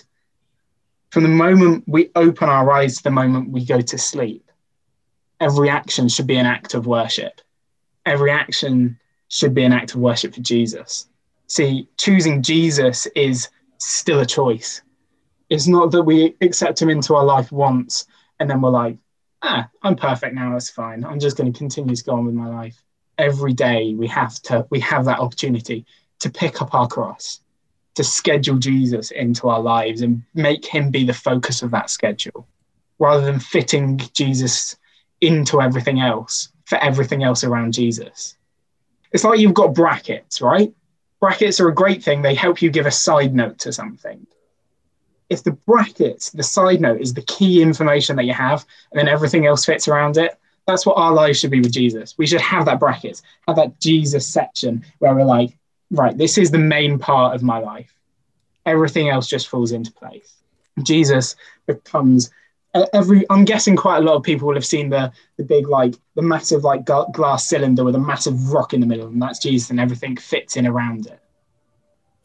From 1.11 1.23
the 1.23 1.29
moment 1.29 1.83
we 1.85 2.11
open 2.15 2.47
our 2.47 2.71
eyes 2.71 2.97
to 2.97 3.03
the 3.03 3.11
moment 3.11 3.49
we 3.49 3.65
go 3.65 3.81
to 3.81 3.97
sleep, 3.97 4.49
every 5.41 5.69
action 5.69 6.07
should 6.07 6.27
be 6.27 6.37
an 6.37 6.45
act 6.45 6.73
of 6.73 6.87
worship. 6.87 7.41
Every 8.05 8.31
action 8.31 8.97
should 9.27 9.53
be 9.53 9.65
an 9.65 9.73
act 9.73 9.95
of 9.95 9.99
worship 9.99 10.33
for 10.33 10.41
Jesus. 10.41 11.09
See, 11.47 11.89
choosing 11.97 12.41
Jesus 12.41 13.05
is 13.17 13.49
still 13.79 14.21
a 14.21 14.25
choice. 14.25 14.81
It's 15.49 15.67
not 15.67 15.91
that 15.91 16.03
we 16.03 16.37
accept 16.39 16.81
him 16.81 16.89
into 16.89 17.15
our 17.15 17.25
life 17.25 17.51
once 17.51 18.05
and 18.39 18.49
then 18.49 18.61
we're 18.61 18.69
like, 18.69 18.97
ah, 19.41 19.69
I'm 19.81 19.95
perfect 19.95 20.35
now. 20.35 20.53
That's 20.53 20.69
fine. 20.69 21.03
I'm 21.03 21.19
just 21.19 21.37
going 21.37 21.51
to 21.51 21.57
continue 21.57 21.95
to 21.95 22.03
go 22.03 22.13
on 22.13 22.25
with 22.25 22.35
my 22.35 22.47
life. 22.47 22.81
Every 23.17 23.53
day 23.53 23.93
we 23.95 24.07
have 24.07 24.35
to 24.43 24.67
we 24.69 24.79
have 24.81 25.05
that 25.05 25.19
opportunity 25.19 25.85
to 26.19 26.29
pick 26.29 26.61
up 26.61 26.73
our 26.73 26.87
cross, 26.87 27.41
to 27.95 28.03
schedule 28.03 28.57
Jesus 28.57 29.11
into 29.11 29.49
our 29.49 29.59
lives 29.59 30.01
and 30.01 30.23
make 30.33 30.65
him 30.65 30.91
be 30.91 31.03
the 31.03 31.13
focus 31.13 31.61
of 31.61 31.71
that 31.71 31.89
schedule, 31.89 32.47
rather 32.99 33.25
than 33.25 33.39
fitting 33.39 33.97
Jesus 34.13 34.77
into 35.21 35.61
everything 35.61 35.99
else 35.99 36.49
for 36.65 36.77
everything 36.77 37.23
else 37.23 37.43
around 37.43 37.73
Jesus. 37.73 38.37
It's 39.11 39.23
like 39.23 39.39
you've 39.39 39.53
got 39.53 39.73
brackets, 39.73 40.41
right? 40.41 40.73
Brackets 41.19 41.59
are 41.59 41.69
a 41.69 41.73
great 41.73 42.03
thing. 42.03 42.21
They 42.21 42.35
help 42.35 42.61
you 42.61 42.69
give 42.69 42.85
a 42.85 42.91
side 42.91 43.33
note 43.33 43.57
to 43.59 43.73
something 43.73 44.27
if 45.29 45.43
the 45.43 45.51
brackets, 45.51 46.31
the 46.31 46.43
side 46.43 46.81
note, 46.81 47.01
is 47.01 47.13
the 47.13 47.21
key 47.23 47.61
information 47.61 48.15
that 48.15 48.25
you 48.25 48.33
have, 48.33 48.65
and 48.91 48.99
then 48.99 49.07
everything 49.07 49.45
else 49.45 49.65
fits 49.65 49.87
around 49.87 50.17
it, 50.17 50.39
that's 50.65 50.85
what 50.85 50.97
our 50.97 51.13
lives 51.13 51.39
should 51.39 51.51
be 51.51 51.61
with 51.61 51.71
Jesus. 51.71 52.17
We 52.17 52.27
should 52.27 52.41
have 52.41 52.65
that 52.65 52.79
bracket, 52.79 53.21
have 53.47 53.55
that 53.55 53.79
Jesus 53.79 54.27
section 54.27 54.83
where 54.99 55.15
we're 55.15 55.23
like, 55.23 55.57
right, 55.91 56.17
this 56.17 56.37
is 56.37 56.51
the 56.51 56.57
main 56.57 56.99
part 56.99 57.35
of 57.35 57.43
my 57.43 57.59
life. 57.59 57.93
Everything 58.65 59.09
else 59.09 59.27
just 59.27 59.47
falls 59.47 59.71
into 59.71 59.91
place. 59.93 60.33
Jesus 60.83 61.35
becomes 61.65 62.29
every. 62.93 63.25
I'm 63.29 63.45
guessing 63.45 63.75
quite 63.75 63.97
a 63.97 64.01
lot 64.01 64.15
of 64.15 64.23
people 64.23 64.47
will 64.47 64.55
have 64.55 64.65
seen 64.65 64.89
the 64.89 65.11
the 65.37 65.43
big 65.43 65.67
like 65.67 65.95
the 66.15 66.21
massive 66.21 66.63
like 66.63 66.85
glass 66.85 67.47
cylinder 67.47 67.83
with 67.83 67.95
a 67.95 67.99
massive 67.99 68.51
rock 68.51 68.73
in 68.73 68.81
the 68.81 68.85
middle, 68.85 69.07
and 69.07 69.21
that's 69.21 69.39
Jesus, 69.39 69.69
and 69.69 69.79
everything 69.79 70.17
fits 70.17 70.57
in 70.57 70.67
around 70.67 71.07
it 71.07 71.19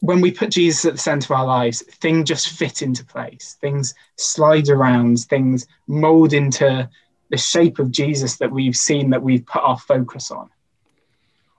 when 0.03 0.19
we 0.19 0.31
put 0.31 0.49
Jesus 0.49 0.83
at 0.83 0.91
the 0.91 0.99
center 0.99 1.33
of 1.33 1.39
our 1.39 1.45
lives, 1.45 1.81
things 1.81 2.27
just 2.27 2.49
fit 2.49 2.81
into 2.81 3.05
place. 3.05 3.55
Things 3.61 3.95
slide 4.17 4.67
around, 4.67 5.21
things 5.29 5.65
mold 5.87 6.33
into 6.33 6.89
the 7.29 7.37
shape 7.37 7.79
of 7.79 7.89
Jesus 7.89 8.35
that 8.39 8.51
we've 8.51 8.75
seen 8.75 9.11
that 9.11 9.23
we've 9.23 9.45
put 9.45 9.63
our 9.63 9.79
focus 9.79 10.29
on. 10.29 10.49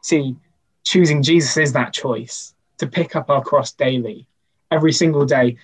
See, 0.03 0.37
choosing 0.83 1.23
Jesus 1.23 1.57
is 1.57 1.73
that 1.73 1.95
choice 1.95 2.53
to 2.77 2.87
pick 2.87 3.17
up 3.17 3.31
our 3.31 3.43
cross 3.43 3.73
daily, 3.73 4.27
every 4.71 4.93
single 4.93 5.25
day, 5.25 5.57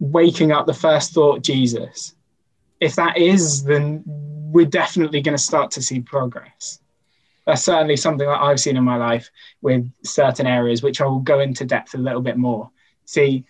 waking 0.00 0.52
up 0.52 0.64
the 0.64 0.72
first 0.72 1.12
thought, 1.12 1.42
Jesus. 1.42 2.14
If 2.80 2.94
that 2.94 3.18
is, 3.18 3.62
then 3.62 4.04
we're 4.06 4.64
definitely 4.64 5.20
going 5.20 5.36
to 5.36 5.42
start 5.42 5.70
to 5.72 5.82
see 5.82 6.00
progress 6.00 6.80
that's 7.46 7.64
certainly 7.64 7.96
something 7.96 8.26
that 8.26 8.40
I've 8.40 8.60
seen 8.60 8.76
in 8.76 8.84
my 8.84 8.96
life 8.96 9.30
with 9.62 9.90
certain 10.04 10.46
areas, 10.46 10.82
which 10.82 11.00
I 11.00 11.06
will 11.06 11.20
go 11.20 11.40
into 11.40 11.64
depth 11.64 11.94
a 11.94 11.98
little 11.98 12.22
bit 12.22 12.36
more. 12.36 12.70
See, 13.04 13.44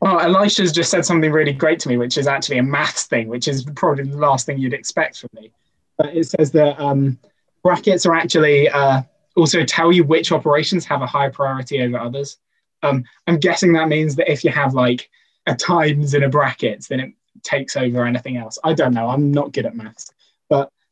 well, 0.00 0.20
Elisha's 0.20 0.72
just 0.72 0.90
said 0.90 1.04
something 1.04 1.32
really 1.32 1.52
great 1.52 1.80
to 1.80 1.88
me, 1.88 1.96
which 1.96 2.18
is 2.18 2.26
actually 2.26 2.58
a 2.58 2.62
maths 2.62 3.04
thing, 3.04 3.28
which 3.28 3.48
is 3.48 3.64
probably 3.76 4.04
the 4.04 4.16
last 4.16 4.46
thing 4.46 4.58
you'd 4.58 4.74
expect 4.74 5.18
from 5.18 5.30
me. 5.34 5.52
But 5.96 6.14
it 6.14 6.26
says 6.26 6.50
that 6.52 6.78
um, 6.78 7.18
brackets 7.62 8.04
are 8.06 8.14
actually 8.14 8.68
uh, 8.68 9.02
also 9.36 9.64
tell 9.64 9.92
you 9.92 10.04
which 10.04 10.32
operations 10.32 10.84
have 10.86 11.02
a 11.02 11.06
high 11.06 11.28
priority 11.28 11.82
over 11.82 11.98
others. 11.98 12.38
Um, 12.82 13.04
I'm 13.26 13.38
guessing 13.38 13.72
that 13.72 13.88
means 13.88 14.16
that 14.16 14.30
if 14.30 14.44
you 14.44 14.50
have 14.50 14.74
like 14.74 15.08
a 15.46 15.54
times 15.54 16.14
in 16.14 16.22
a 16.22 16.28
bracket, 16.28 16.86
then 16.88 17.00
it 17.00 17.12
takes 17.42 17.76
over 17.76 18.04
anything 18.04 18.36
else. 18.36 18.58
I 18.64 18.74
don't 18.74 18.94
know. 18.94 19.08
I'm 19.08 19.30
not 19.32 19.52
good 19.52 19.66
at 19.66 19.74
maths, 19.74 20.12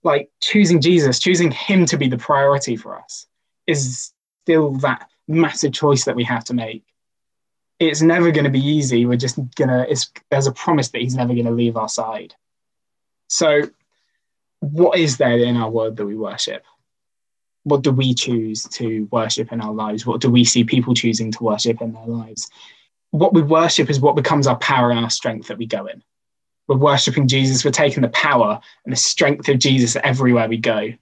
like 0.05 0.31
choosing 0.41 0.81
Jesus, 0.81 1.19
choosing 1.19 1.51
Him 1.51 1.87
to 1.87 1.97
be 1.97 2.09
the 2.09 2.19
priority 2.19 2.77
for 2.77 2.99
us 2.99 3.27
is 3.67 4.13
still 4.45 4.73
that 4.75 5.09
massive 5.27 5.73
choice 5.73 6.05
that 6.05 6.15
we 6.15 6.25
have 6.25 6.45
to 6.45 6.55
make. 6.55 6.85
It's 7.81 8.03
never 8.03 8.31
going 8.31 8.45
to 8.45 8.51
be 8.51 8.65
easy. 8.65 9.07
We're 9.07 9.17
just 9.17 9.39
gonna. 9.57 9.87
There's 10.31 10.47
a 10.47 10.53
promise 10.53 10.91
that 10.91 11.01
He's 11.01 11.17
never 11.17 11.33
going 11.33 11.47
to 11.47 11.51
leave 11.51 11.77
our 11.77 11.89
side. 11.89 12.35
So, 13.29 13.63
what 14.61 14.99
is 14.99 15.17
there 15.17 15.39
in 15.39 15.57
our 15.57 15.71
world 15.71 15.97
that 15.97 16.07
we 16.07 16.17
worship? 16.17 16.65
What 17.65 17.83
do 17.83 17.91
we 17.91 18.13
choose 18.15 18.65
to 18.65 19.09
worship 19.11 19.51
in 19.51 19.63
our 19.63 19.73
lives? 19.73 20.07
What 20.07 20.21
do 20.21 20.31
we 20.31 20.45
see 20.45 20.65
people 20.65 20.95
choosing 20.95 21.33
to 21.33 21.43
worship 21.43 21.81
in 21.81 21.95
their 21.95 22.07
lives? 22.07 22.49
What 23.11 23.33
we 23.33 23.43
worship 23.43 23.89
is 23.89 24.01
what 24.01 24.17
becomes 24.17 24.47
our 24.47 24.59
power 24.59 24.91
and 24.91 25.01
our 25.01 25.11
strength 25.11 25.49
that 25.49 25.57
we 25.57 25.67
go 25.67 25.87
in 25.87 26.03
we're 26.69 26.77
worshiping 26.77 27.29
Jesus, 27.29 27.65
we're 27.65 27.71
taking 27.71 28.03
the 28.03 28.09
power 28.09 28.61
and 28.85 28.93
the 28.93 28.97
strength 28.97 29.49
of 29.49 29.59
Jesus 29.59 29.97
everywhere 30.03 30.49
we 30.49 30.57
go. 30.57 30.93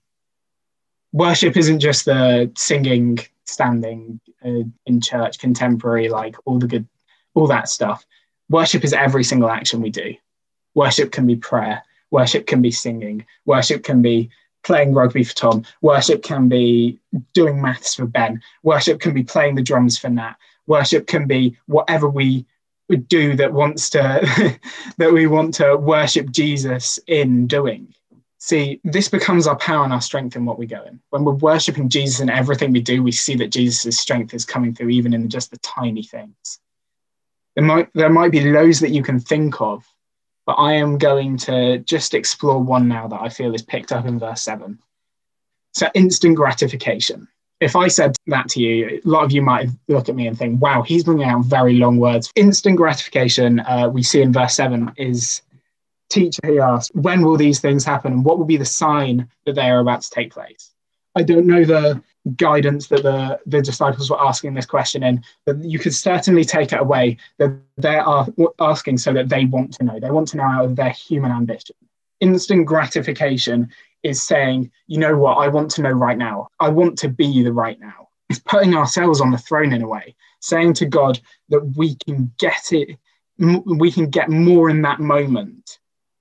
Worship 1.12 1.56
isn't 1.56 1.80
just 1.80 2.04
the 2.04 2.50
singing, 2.56 3.18
standing 3.44 4.20
uh, 4.44 4.64
in 4.86 5.00
church, 5.00 5.38
contemporary, 5.38 6.08
like 6.08 6.36
all 6.46 6.58
the 6.58 6.66
good, 6.66 6.88
all 7.34 7.46
that 7.46 7.68
stuff. 7.68 8.04
Worship 8.48 8.84
is 8.84 8.92
every 8.92 9.24
single 9.24 9.50
action 9.50 9.80
we 9.80 9.90
do. 9.90 10.14
Worship 10.74 11.12
can 11.12 11.26
be 11.26 11.36
prayer, 11.36 11.82
worship 12.10 12.46
can 12.46 12.62
be 12.62 12.70
singing, 12.70 13.26
worship 13.44 13.84
can 13.84 14.02
be 14.02 14.30
playing 14.64 14.94
rugby 14.94 15.24
for 15.24 15.34
Tom, 15.34 15.64
worship 15.80 16.22
can 16.22 16.48
be 16.48 16.98
doing 17.34 17.60
maths 17.60 17.94
for 17.94 18.06
Ben, 18.06 18.40
worship 18.62 19.00
can 19.00 19.12
be 19.12 19.22
playing 19.22 19.54
the 19.54 19.62
drums 19.62 19.98
for 19.98 20.08
Nat, 20.08 20.34
worship 20.66 21.06
can 21.06 21.26
be 21.26 21.56
whatever 21.66 22.08
we 22.08 22.46
do 22.88 23.36
that 23.36 23.52
wants 23.52 23.90
to 23.90 24.00
that 24.98 25.12
we 25.12 25.26
want 25.26 25.54
to 25.54 25.76
worship 25.76 26.30
Jesus 26.30 26.98
in 27.06 27.46
doing. 27.46 27.94
See, 28.38 28.80
this 28.82 29.08
becomes 29.08 29.46
our 29.46 29.56
power 29.56 29.84
and 29.84 29.92
our 29.92 30.00
strength 30.00 30.34
in 30.34 30.44
what 30.44 30.58
we 30.58 30.66
go 30.66 30.82
in. 30.82 31.00
When 31.10 31.24
we're 31.24 31.34
worshiping 31.34 31.88
Jesus 31.88 32.18
in 32.18 32.28
everything 32.28 32.72
we 32.72 32.80
do, 32.80 33.00
we 33.02 33.12
see 33.12 33.36
that 33.36 33.52
Jesus' 33.52 34.00
strength 34.00 34.34
is 34.34 34.44
coming 34.44 34.74
through 34.74 34.88
even 34.88 35.14
in 35.14 35.28
just 35.28 35.52
the 35.52 35.58
tiny 35.58 36.02
things. 36.02 36.58
There 37.54 37.64
might 37.64 37.92
there 37.94 38.10
might 38.10 38.32
be 38.32 38.50
loads 38.50 38.80
that 38.80 38.90
you 38.90 39.02
can 39.02 39.20
think 39.20 39.60
of, 39.60 39.84
but 40.46 40.54
I 40.54 40.72
am 40.72 40.98
going 40.98 41.36
to 41.38 41.78
just 41.78 42.14
explore 42.14 42.60
one 42.60 42.88
now 42.88 43.06
that 43.08 43.20
I 43.20 43.28
feel 43.28 43.54
is 43.54 43.62
picked 43.62 43.92
up 43.92 44.06
in 44.06 44.18
verse 44.18 44.42
seven. 44.42 44.80
So 45.74 45.88
instant 45.94 46.36
gratification. 46.36 47.28
If 47.62 47.76
I 47.76 47.86
said 47.86 48.16
that 48.26 48.48
to 48.50 48.60
you, 48.60 49.00
a 49.04 49.08
lot 49.08 49.22
of 49.22 49.30
you 49.30 49.40
might 49.40 49.68
look 49.86 50.08
at 50.08 50.16
me 50.16 50.26
and 50.26 50.36
think, 50.36 50.60
wow, 50.60 50.82
he's 50.82 51.04
bringing 51.04 51.28
out 51.28 51.44
very 51.44 51.74
long 51.74 51.96
words. 51.96 52.32
Instant 52.34 52.76
gratification, 52.76 53.60
uh, 53.60 53.88
we 53.88 54.02
see 54.02 54.20
in 54.20 54.32
verse 54.32 54.56
7, 54.56 54.90
is 54.96 55.42
teacher, 56.10 56.40
he 56.44 56.58
asked, 56.58 56.90
when 56.96 57.22
will 57.22 57.36
these 57.36 57.60
things 57.60 57.84
happen 57.84 58.12
and 58.12 58.24
what 58.24 58.36
will 58.36 58.46
be 58.46 58.56
the 58.56 58.64
sign 58.64 59.28
that 59.46 59.54
they 59.54 59.70
are 59.70 59.78
about 59.78 60.02
to 60.02 60.10
take 60.10 60.32
place? 60.32 60.72
I 61.14 61.22
don't 61.22 61.46
know 61.46 61.64
the 61.64 62.02
guidance 62.34 62.88
that 62.88 63.04
the, 63.04 63.38
the 63.46 63.62
disciples 63.62 64.10
were 64.10 64.20
asking 64.20 64.54
this 64.54 64.66
question 64.66 65.04
in, 65.04 65.22
but 65.46 65.62
you 65.62 65.78
could 65.78 65.94
certainly 65.94 66.44
take 66.44 66.72
it 66.72 66.80
away 66.80 67.16
that 67.38 67.56
they 67.76 67.94
are 67.94 68.26
asking 68.58 68.98
so 68.98 69.12
that 69.12 69.28
they 69.28 69.44
want 69.44 69.74
to 69.74 69.84
know. 69.84 70.00
They 70.00 70.10
want 70.10 70.26
to 70.28 70.36
know 70.36 70.42
out 70.42 70.64
of 70.64 70.74
their 70.74 70.90
human 70.90 71.30
ambition. 71.30 71.76
Instant 72.18 72.66
gratification 72.66 73.70
is 74.02 74.22
saying, 74.22 74.70
you 74.86 74.98
know 74.98 75.16
what, 75.16 75.34
I 75.34 75.48
want 75.48 75.70
to 75.72 75.82
know 75.82 75.90
right 75.90 76.18
now. 76.18 76.48
I 76.60 76.68
want 76.68 76.98
to 76.98 77.08
be 77.08 77.42
the 77.42 77.52
right 77.52 77.78
now. 77.80 78.08
It's 78.28 78.40
putting 78.40 78.74
ourselves 78.74 79.20
on 79.20 79.30
the 79.30 79.38
throne 79.38 79.72
in 79.72 79.82
a 79.82 79.88
way, 79.88 80.14
saying 80.40 80.74
to 80.74 80.86
God 80.86 81.20
that 81.50 81.60
we 81.76 81.96
can 81.96 82.32
get 82.38 82.72
it, 82.72 82.98
we 83.38 83.92
can 83.92 84.10
get 84.10 84.30
more 84.30 84.70
in 84.70 84.82
that 84.82 85.00
moment 85.00 85.78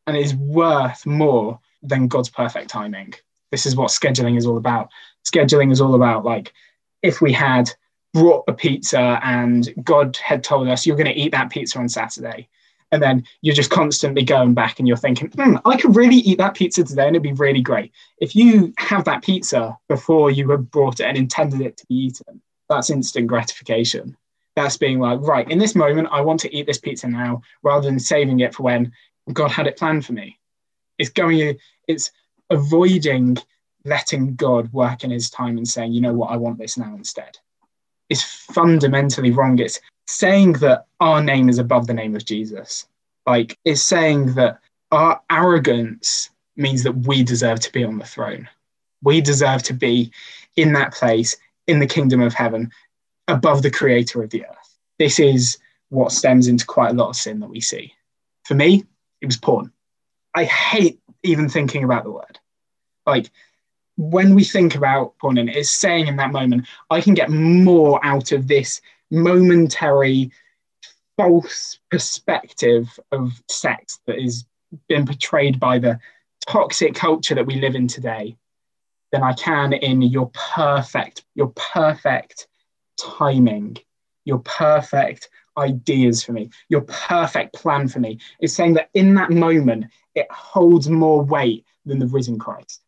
and 0.08 0.18
is 0.18 0.36
worth 0.36 1.06
more 1.06 1.60
than 1.84 2.08
God's 2.08 2.30
perfect 2.30 2.70
timing. 2.70 3.14
This 3.52 3.66
is 3.66 3.76
what 3.76 3.90
scheduling 3.90 4.38
is 4.38 4.46
all 4.46 4.58
about. 4.58 4.90
Scheduling 5.26 5.72
is 5.72 5.82
all 5.82 5.96
about 5.96 6.26
like 6.26 6.54
if 7.02 7.22
we 7.22 7.32
had 7.32 7.72
brought 8.14 8.44
a 8.48 8.54
pizza 8.54 9.20
and 9.24 9.74
God 9.84 10.18
had 10.18 10.44
told 10.44 10.68
us 10.68 10.86
you're 10.86 10.98
going 10.98 11.08
to 11.08 11.20
eat 11.20 11.32
that 11.32 11.50
pizza 11.50 11.80
on 11.80 11.90
Saturday 11.90 12.50
and 12.91 13.01
then 13.01 13.24
you're 13.41 13.55
just 13.55 13.71
constantly 13.71 14.24
going 14.24 14.53
back 14.53 14.79
and 14.79 14.88
you're 14.88 14.98
thinking, 14.98 15.29
mm, 15.29 15.62
I 15.65 15.77
could 15.77 15.95
really 15.95 16.17
eat 16.17 16.38
that 16.39 16.55
pizza 16.55 16.83
today 16.83 17.07
and 17.07 17.15
it'd 17.15 17.24
be 17.24 17.31
really 17.33 17.62
great. 17.62 17.91
If 18.19 18.36
you 18.36 18.74
have 18.77 19.05
that 19.05 19.24
pizza 19.24 19.77
before 19.88 20.29
you 20.29 20.50
have 20.51 20.69
brought 20.71 21.00
it 21.00 21.05
and 21.05 21.17
intended 21.17 21.62
it 21.62 21.77
to 21.77 21.86
be 21.88 21.95
eaten, 21.95 22.41
that's 22.69 22.89
instant 22.89 23.27
gratification. 23.27 24.17
That's 24.55 24.77
being 24.77 25.00
like, 25.00 25.21
right, 25.21 25.50
in 25.50 25.57
this 25.57 25.75
moment, 25.75 26.10
I 26.12 26.21
want 26.21 26.41
to 26.41 26.53
eat 26.53 26.67
this 26.67 26.77
pizza 26.77 27.07
now 27.07 27.41
rather 27.63 27.88
than 27.88 28.00
saving 28.00 28.41
it 28.41 28.53
for 28.53 28.63
when 28.63 28.91
God 29.31 29.51
had 29.51 29.67
it 29.67 29.77
planned 29.77 30.05
for 30.05 30.13
me. 30.13 30.38
It's 30.98 31.10
going, 31.10 31.57
it's 31.88 32.12
avoiding 32.50 33.38
letting 33.86 34.36
God 34.36 34.71
work 34.74 35.03
in 35.03 35.10
his 35.10 35.29
time 35.29 35.57
and 35.57 35.67
saying, 35.67 35.93
you 35.93 36.01
know 36.01 36.13
what, 36.13 36.31
I 36.31 36.38
want 36.38 36.60
this 36.60 36.77
now 36.77 36.93
instead. 36.95 37.39
It's 38.10 38.24
fundamentally 38.24 39.31
wrong. 39.31 39.57
It's 39.60 39.79
saying 40.12 40.53
that 40.53 40.86
our 41.00 41.24
name 41.24 41.50
is 41.50 41.58
above 41.58 41.88
the 41.88 41.94
name 41.94 42.15
of 42.15 42.25
Jesus. 42.25 42.88
Like, 43.25 43.58
it's 43.65 43.82
saying 43.82 44.34
that 44.36 44.60
our 44.91 45.22
arrogance 45.30 46.30
means 46.56 46.84
that 46.84 47.08
we 47.08 47.24
deserve 47.24 47.60
to 47.62 47.72
be 47.72 47.84
on 47.84 47.98
the 47.98 48.06
throne. 48.06 48.50
We 49.03 49.22
deserve 49.22 49.63
to 49.63 49.74
be 49.74 50.12
in 50.56 50.74
that 50.74 50.94
place 50.94 51.38
in 51.68 51.80
the 51.80 51.88
kingdom 51.88 52.22
of 52.22 52.34
heaven 52.34 52.72
above 53.27 53.62
the 53.62 53.72
creator 53.72 54.22
of 54.22 54.30
the 54.30 54.46
earth. 54.46 54.77
This 55.00 55.20
is 55.20 55.58
what 55.89 56.12
stems 56.12 56.48
into 56.48 56.65
quite 56.65 56.91
a 56.91 56.96
lot 56.96 57.10
of 57.10 57.15
sin 57.15 57.39
that 57.39 57.50
we 57.50 57.62
see. 57.62 57.94
For 58.46 58.53
me, 58.53 58.84
it 59.22 59.25
was 59.25 59.38
porn. 59.38 59.72
I 60.34 60.44
hate 60.46 61.00
even 61.24 61.50
thinking 61.50 61.84
about 61.84 62.03
the 62.03 62.12
word. 62.12 62.39
Like, 63.06 63.32
when 63.98 64.36
we 64.36 64.44
think 64.44 64.75
about 64.75 65.18
porn, 65.20 65.38
and 65.38 65.50
it's 65.50 65.70
saying 65.70 66.08
in 66.08 66.15
that 66.18 66.32
moment, 66.32 66.68
I 66.89 67.01
can 67.01 67.13
get 67.13 67.30
more 67.30 68.03
out 68.03 68.32
of 68.32 68.48
this 68.48 68.82
momentary 69.12 70.32
false 71.18 71.80
perspective 71.91 73.00
of 73.12 73.32
sex 73.48 74.00
that 74.08 74.18
is 74.18 74.46
been 74.88 75.06
portrayed 75.06 75.60
by 75.60 75.77
the 75.77 76.00
toxic 76.48 76.96
culture 76.96 77.36
that 77.36 77.46
we 77.46 77.56
live 77.56 77.75
in 77.75 77.88
today 77.88 78.38
than 79.12 79.22
I 79.22 79.34
can 79.34 79.74
in 79.74 80.01
your 80.01 80.32
perfect, 80.34 81.25
your 81.36 81.50
perfect 81.50 82.48
timing, 82.98 83.77
your 84.24 84.39
perfect 84.39 85.30
ideas 85.58 86.24
for 86.24 86.32
me, 86.32 86.50
your 86.70 86.82
perfect 86.82 87.53
plan 87.53 87.88
for 87.88 88.00
me. 88.00 88.20
It's 88.39 88.53
saying 88.53 88.74
that 88.75 88.89
in 88.94 89.15
that 89.15 89.30
moment, 89.30 89.86
it 90.15 90.28
holds 90.32 90.89
more 90.89 91.21
weight 91.21 91.65
than 91.86 92.00
the 92.00 92.08
risen 92.08 92.39
Christ. 92.39 92.82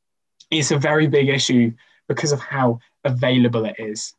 It's 0.49 0.71
a 0.71 0.77
very 0.77 1.07
big 1.07 1.29
issue 1.29 1.73
because 2.07 2.31
of 2.31 2.39
how 2.39 2.79
available 3.03 3.65
it 3.65 3.75
is 3.79 4.13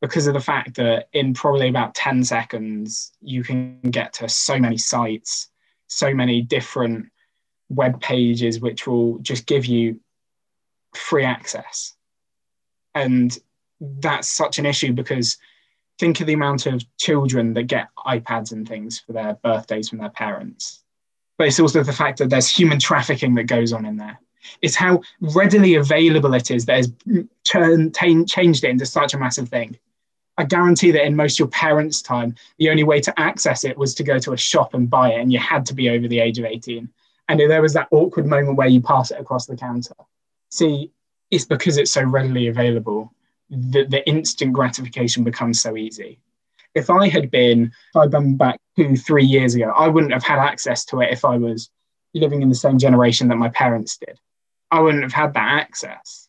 because 0.00 0.26
of 0.26 0.34
the 0.34 0.40
fact 0.40 0.76
that 0.76 1.08
in 1.12 1.34
probably 1.34 1.68
about 1.68 1.94
10 1.94 2.24
seconds, 2.24 3.12
you 3.20 3.42
can 3.42 3.80
get 3.82 4.12
to 4.14 4.28
so 4.28 4.58
many 4.58 4.76
sites, 4.76 5.50
so 5.88 6.14
many 6.14 6.40
different 6.40 7.06
web 7.68 8.00
pages, 8.00 8.60
which 8.60 8.86
will 8.86 9.18
just 9.18 9.46
give 9.46 9.66
you 9.66 10.00
free 10.94 11.24
access. 11.24 11.94
And 12.94 13.36
that's 13.80 14.28
such 14.28 14.58
an 14.58 14.66
issue 14.66 14.92
because 14.92 15.36
think 15.98 16.20
of 16.20 16.26
the 16.26 16.32
amount 16.32 16.66
of 16.66 16.84
children 16.96 17.54
that 17.54 17.64
get 17.64 17.88
iPads 18.06 18.52
and 18.52 18.66
things 18.68 19.00
for 19.00 19.12
their 19.12 19.34
birthdays 19.42 19.88
from 19.88 19.98
their 19.98 20.10
parents. 20.10 20.84
But 21.36 21.48
it's 21.48 21.60
also 21.60 21.82
the 21.82 21.92
fact 21.92 22.18
that 22.18 22.30
there's 22.30 22.48
human 22.48 22.78
trafficking 22.78 23.34
that 23.34 23.44
goes 23.44 23.72
on 23.72 23.84
in 23.84 23.96
there. 23.96 24.18
It's 24.62 24.74
how 24.74 25.02
readily 25.20 25.74
available 25.74 26.34
it 26.34 26.50
is 26.50 26.64
that 26.66 26.76
has 26.76 26.92
turned, 27.44 27.94
changed 27.94 28.64
it 28.64 28.70
into 28.70 28.86
such 28.86 29.14
a 29.14 29.18
massive 29.18 29.48
thing. 29.48 29.76
I 30.38 30.44
guarantee 30.44 30.92
that 30.92 31.04
in 31.04 31.16
most 31.16 31.34
of 31.34 31.38
your 31.40 31.48
parents' 31.48 32.00
time, 32.00 32.36
the 32.58 32.70
only 32.70 32.84
way 32.84 33.00
to 33.00 33.20
access 33.20 33.64
it 33.64 33.76
was 33.76 33.92
to 33.96 34.04
go 34.04 34.20
to 34.20 34.32
a 34.32 34.36
shop 34.36 34.72
and 34.72 34.88
buy 34.88 35.12
it, 35.12 35.20
and 35.20 35.32
you 35.32 35.38
had 35.40 35.66
to 35.66 35.74
be 35.74 35.90
over 35.90 36.06
the 36.06 36.20
age 36.20 36.38
of 36.38 36.44
18. 36.44 36.88
And 37.28 37.40
there 37.40 37.60
was 37.60 37.74
that 37.74 37.88
awkward 37.90 38.24
moment 38.24 38.56
where 38.56 38.68
you 38.68 38.80
pass 38.80 39.10
it 39.10 39.20
across 39.20 39.46
the 39.46 39.56
counter. 39.56 39.94
See, 40.50 40.92
it's 41.30 41.44
because 41.44 41.76
it's 41.76 41.92
so 41.92 42.02
readily 42.02 42.46
available 42.46 43.12
that 43.50 43.90
the 43.90 44.08
instant 44.08 44.52
gratification 44.52 45.24
becomes 45.24 45.60
so 45.60 45.76
easy. 45.76 46.20
If 46.74 46.88
I 46.88 47.08
had 47.08 47.30
been, 47.30 47.64
if 47.64 47.96
I'd 47.96 48.10
been 48.10 48.36
back 48.36 48.60
two, 48.76 48.96
three 48.96 49.24
years 49.24 49.56
ago, 49.56 49.72
I 49.76 49.88
wouldn't 49.88 50.12
have 50.12 50.22
had 50.22 50.38
access 50.38 50.84
to 50.86 51.00
it 51.00 51.12
if 51.12 51.24
I 51.24 51.36
was 51.36 51.68
living 52.14 52.42
in 52.42 52.48
the 52.48 52.54
same 52.54 52.78
generation 52.78 53.26
that 53.28 53.36
my 53.36 53.48
parents 53.48 53.96
did. 53.96 54.20
I 54.70 54.80
wouldn't 54.80 55.02
have 55.02 55.12
had 55.12 55.34
that 55.34 55.60
access, 55.62 56.28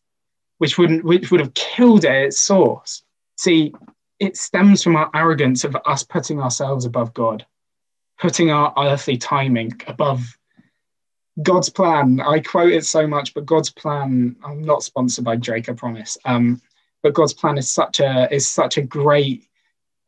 which 0.58 0.78
wouldn't, 0.78 1.04
which 1.04 1.30
would 1.30 1.42
have 1.42 1.54
killed 1.54 2.06
it 2.06 2.10
at 2.10 2.24
its 2.24 2.40
source. 2.40 3.04
See, 3.38 3.74
it 4.20 4.38
stems 4.38 4.84
from 4.84 4.96
our 4.96 5.10
arrogance 5.16 5.64
of 5.64 5.78
us 5.86 6.04
putting 6.04 6.40
ourselves 6.40 6.86
above 6.86 7.14
God, 7.14 7.46
putting 8.20 8.52
our 8.52 8.74
earthly 8.78 9.18
timing 9.18 9.80
above 9.88 10.38
God's 11.42 11.70
plan. 11.70 12.20
I 12.20 12.40
quote 12.40 12.74
it 12.74 12.86
so 12.86 13.08
much, 13.08 13.34
but 13.34 13.46
God's 13.46 13.70
plan. 13.70 14.36
I'm 14.44 14.64
not 14.64 14.84
sponsored 14.84 15.24
by 15.24 15.38
Drake, 15.38 15.70
I 15.70 15.74
promise. 15.74 16.18
Um, 16.26 16.62
but 17.02 17.14
God's 17.14 17.34
plan 17.34 17.58
is 17.58 17.70
such 17.70 18.02
a 18.02 18.28
is 18.34 18.50
such 18.50 18.78
a 18.78 18.82
great, 18.82 19.48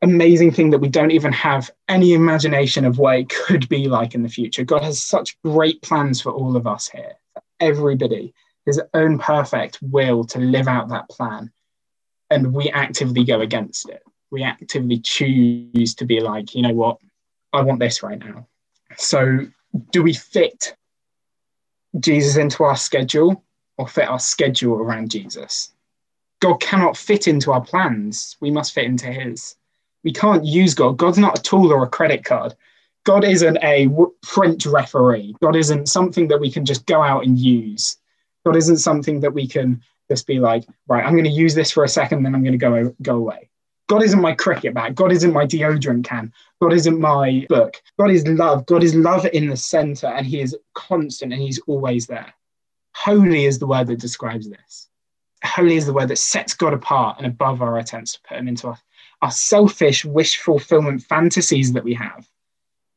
amazing 0.02 0.52
thing 0.52 0.72
that 0.72 0.80
we 0.80 0.90
don't 0.90 1.12
even 1.12 1.32
have 1.32 1.72
any 1.88 2.14
imagination 2.14 2.84
of 2.84 2.98
what 2.98 3.20
it 3.20 3.30
could 3.30 3.70
be 3.70 3.88
like 3.88 4.14
in 4.14 4.24
the 4.24 4.30
future. 4.30 4.66
God 4.66 4.84
has 4.84 5.02
such 5.02 5.42
great 5.42 5.82
plans 5.82 6.20
for 6.20 6.32
all 6.32 6.58
of 6.58 6.68
us 6.68 6.90
here, 6.90 7.14
for 7.34 7.44
everybody. 7.62 8.34
His 8.66 8.82
own 8.94 9.18
perfect 9.18 9.80
will 9.82 10.24
to 10.26 10.40
live 10.40 10.68
out 10.68 10.90
that 10.90 11.10
plan 11.10 11.52
and 12.32 12.54
we 12.54 12.70
actively 12.70 13.24
go 13.24 13.42
against 13.42 13.90
it. 13.90 14.02
We 14.32 14.42
actively 14.44 15.00
choose 15.00 15.94
to 15.96 16.06
be 16.06 16.22
like, 16.22 16.56
you 16.56 16.62
know 16.62 16.74
what, 16.74 16.98
I 17.54 17.62
want 17.62 17.80
this 17.80 18.02
right 18.02 18.18
now. 18.18 18.48
So, 18.98 19.46
do 19.92 20.02
we 20.02 20.14
fit 20.14 20.76
Jesus 22.00 22.38
into 22.38 22.64
our 22.64 22.78
schedule 22.78 23.44
or 23.78 23.88
fit 23.88 24.08
our 24.08 24.20
schedule 24.20 24.76
around 24.80 25.12
Jesus? 25.12 25.74
God 26.40 26.62
cannot 26.62 26.98
fit 26.98 27.28
into 27.28 27.52
our 27.52 27.62
plans. 27.62 28.38
We 28.40 28.50
must 28.50 28.74
fit 28.74 28.86
into 28.86 29.08
His. 29.08 29.56
We 30.04 30.14
can't 30.14 30.46
use 30.46 30.74
God. 30.74 30.98
God's 30.98 31.18
not 31.18 31.40
a 31.40 31.42
tool 31.42 31.72
or 31.72 31.84
a 31.84 31.90
credit 31.90 32.24
card. 32.24 32.56
God 33.04 33.24
isn't 33.24 33.58
a 33.62 33.88
French 34.26 34.66
referee. 34.66 35.36
God 35.42 35.56
isn't 35.56 35.90
something 35.90 36.30
that 36.30 36.40
we 36.40 36.52
can 36.52 36.66
just 36.66 36.86
go 36.86 37.02
out 37.02 37.26
and 37.26 37.38
use. 37.38 37.98
God 38.46 38.56
isn't 38.56 38.78
something 38.78 39.20
that 39.20 39.34
we 39.34 39.48
can 39.48 39.82
just 40.12 40.28
be 40.28 40.40
like, 40.40 40.66
right, 40.88 41.06
I'm 41.06 41.14
going 41.14 41.24
to 41.24 41.30
use 41.30 41.56
this 41.56 41.72
for 41.72 41.86
a 41.86 41.90
second, 41.90 42.24
then 42.24 42.36
I'm 42.36 42.44
going 42.44 42.60
to 42.60 42.66
go 42.66 42.94
go 43.02 43.16
away. 43.16 43.50
God 43.88 44.04
isn't 44.04 44.22
my 44.22 44.34
cricket 44.34 44.74
bat. 44.74 44.94
God 44.94 45.12
isn't 45.12 45.34
my 45.34 45.46
deodorant 45.46 46.04
can. 46.04 46.34
God 46.62 46.74
isn't 46.74 47.00
my 47.00 47.46
book. 47.48 47.82
God 47.98 48.12
is 48.12 48.28
love. 48.28 48.66
God 48.66 48.84
is 48.84 48.94
love 48.94 49.26
in 49.26 49.48
the 49.48 49.56
center, 49.56 50.08
and 50.08 50.26
He 50.26 50.42
is 50.42 50.58
constant 50.74 51.32
and 51.32 51.42
He's 51.42 51.60
always 51.68 52.08
there. 52.08 52.34
Holy 52.94 53.46
is 53.46 53.58
the 53.58 53.68
word 53.68 53.88
that 53.88 54.00
describes 54.00 54.50
this. 54.50 54.90
Holy 55.46 55.78
is 55.78 55.86
the 55.86 55.94
word 55.94 56.10
that 56.10 56.18
sets 56.18 56.54
God 56.54 56.74
apart 56.74 57.18
and 57.18 57.26
above 57.26 57.62
our 57.62 57.80
attempts 57.80 58.14
to 58.14 58.20
put 58.28 58.38
Him 58.38 58.50
into 58.50 58.68
our, 58.68 58.80
our 59.22 59.32
selfish 59.32 60.04
wish 60.04 60.38
fulfillment 60.38 61.04
fantasies 61.04 61.72
that 61.74 61.86
we 61.86 61.94
have, 61.94 62.28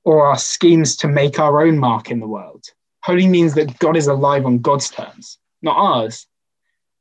or 0.05 0.27
our 0.27 0.39
schemes 0.39 0.97
to 0.97 1.09
make 1.09 1.39
our 1.39 1.63
own 1.65 1.79
mark 1.79 2.11
in 2.11 2.19
the 2.19 2.29
world. 2.29 2.65
Holy 3.05 3.29
means 3.29 3.55
that 3.55 3.79
God 3.79 3.97
is 3.97 4.09
alive 4.09 4.47
on 4.47 4.59
God's 4.59 4.91
terms, 4.91 5.39
not 5.63 5.77
ours 5.77 6.27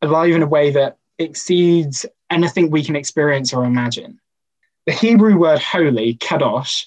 alive 0.04 0.36
in 0.36 0.44
a 0.44 0.48
way 0.48 0.72
that 0.72 0.98
exceeds 1.20 2.06
anything 2.30 2.70
we 2.70 2.84
can 2.84 2.96
experience 2.96 3.54
or 3.54 3.66
imagine. 3.66 4.20
The 4.86 4.94
Hebrew 4.94 5.38
word 5.38 5.60
holy, 5.60 6.16
kadosh, 6.16 6.86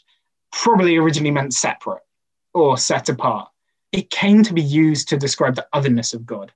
probably 0.52 0.96
originally 0.96 1.30
meant 1.30 1.54
separate 1.54 2.02
or 2.52 2.76
set 2.76 3.08
apart. 3.08 3.48
It 3.92 4.10
came 4.10 4.42
to 4.42 4.52
be 4.52 4.62
used 4.62 5.08
to 5.08 5.16
describe 5.16 5.54
the 5.54 5.66
otherness 5.72 6.12
of 6.12 6.26
God 6.26 6.52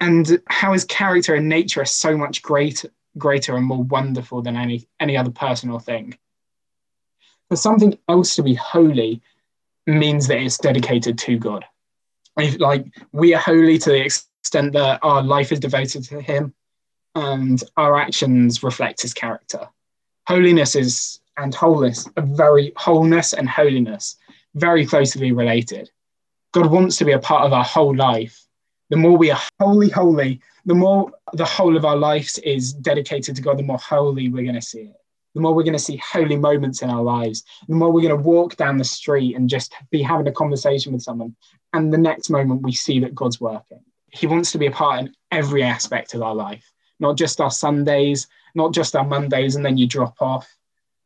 and 0.00 0.40
how 0.48 0.72
his 0.72 0.84
character 0.84 1.34
and 1.34 1.48
nature 1.48 1.82
are 1.82 1.86
so 1.86 2.16
much 2.16 2.42
greater 2.42 2.90
greater 3.18 3.56
and 3.56 3.66
more 3.66 3.82
wonderful 3.82 4.40
than 4.40 4.56
any 4.56 4.88
any 5.00 5.16
other 5.16 5.30
person 5.30 5.70
or 5.70 5.80
thing. 5.80 6.16
For 7.48 7.56
something 7.56 7.98
else 8.08 8.36
to 8.36 8.42
be 8.42 8.54
holy 8.54 9.20
means 9.86 10.28
that 10.28 10.38
it's 10.38 10.58
dedicated 10.58 11.18
to 11.18 11.38
God. 11.38 11.64
If, 12.38 12.60
like 12.60 12.86
we 13.12 13.34
are 13.34 13.40
holy 13.40 13.78
to 13.78 13.90
the 13.90 14.04
extent 14.04 14.29
that 14.52 14.98
our 15.02 15.22
life 15.22 15.52
is 15.52 15.60
devoted 15.60 16.04
to 16.04 16.20
Him, 16.20 16.54
and 17.14 17.62
our 17.76 17.96
actions 17.96 18.62
reflect 18.62 19.02
His 19.02 19.14
character. 19.14 19.68
Holiness 20.26 20.76
is 20.76 21.20
and 21.36 21.54
wholeness 21.54 22.06
are 22.16 22.26
very 22.26 22.72
wholeness 22.76 23.32
and 23.32 23.48
holiness 23.48 24.16
very 24.54 24.84
closely 24.84 25.32
related. 25.32 25.90
God 26.52 26.70
wants 26.70 26.96
to 26.98 27.04
be 27.04 27.12
a 27.12 27.18
part 27.18 27.44
of 27.44 27.52
our 27.52 27.64
whole 27.64 27.94
life. 27.94 28.46
The 28.90 28.96
more 28.96 29.16
we 29.16 29.30
are 29.30 29.40
holy, 29.60 29.88
holy, 29.88 30.40
the 30.66 30.74
more 30.74 31.12
the 31.32 31.44
whole 31.44 31.76
of 31.76 31.84
our 31.84 31.96
lives 31.96 32.38
is 32.38 32.72
dedicated 32.72 33.36
to 33.36 33.42
God, 33.42 33.58
the 33.58 33.62
more 33.62 33.78
holy 33.78 34.28
we're 34.28 34.42
going 34.42 34.56
to 34.56 34.60
see 34.60 34.80
it. 34.80 34.96
The 35.34 35.40
more 35.40 35.54
we're 35.54 35.62
going 35.62 35.74
to 35.74 35.78
see 35.78 35.96
holy 35.98 36.36
moments 36.36 36.82
in 36.82 36.90
our 36.90 37.02
lives, 37.02 37.44
the 37.68 37.76
more 37.76 37.92
we're 37.92 38.08
going 38.08 38.16
to 38.16 38.28
walk 38.28 38.56
down 38.56 38.78
the 38.78 38.84
street 38.84 39.36
and 39.36 39.48
just 39.48 39.72
be 39.90 40.02
having 40.02 40.26
a 40.26 40.32
conversation 40.32 40.92
with 40.92 41.02
someone. 41.02 41.36
And 41.72 41.92
the 41.92 41.98
next 41.98 42.30
moment 42.30 42.62
we 42.62 42.72
see 42.72 42.98
that 43.00 43.14
God's 43.14 43.40
working. 43.40 43.80
He 44.12 44.26
wants 44.26 44.52
to 44.52 44.58
be 44.58 44.66
a 44.66 44.70
part 44.70 45.00
in 45.00 45.14
every 45.30 45.62
aspect 45.62 46.14
of 46.14 46.22
our 46.22 46.34
life, 46.34 46.70
not 46.98 47.16
just 47.16 47.40
our 47.40 47.50
Sundays, 47.50 48.26
not 48.54 48.72
just 48.72 48.96
our 48.96 49.04
Mondays, 49.04 49.56
and 49.56 49.64
then 49.64 49.76
you 49.76 49.86
drop 49.86 50.20
off, 50.20 50.52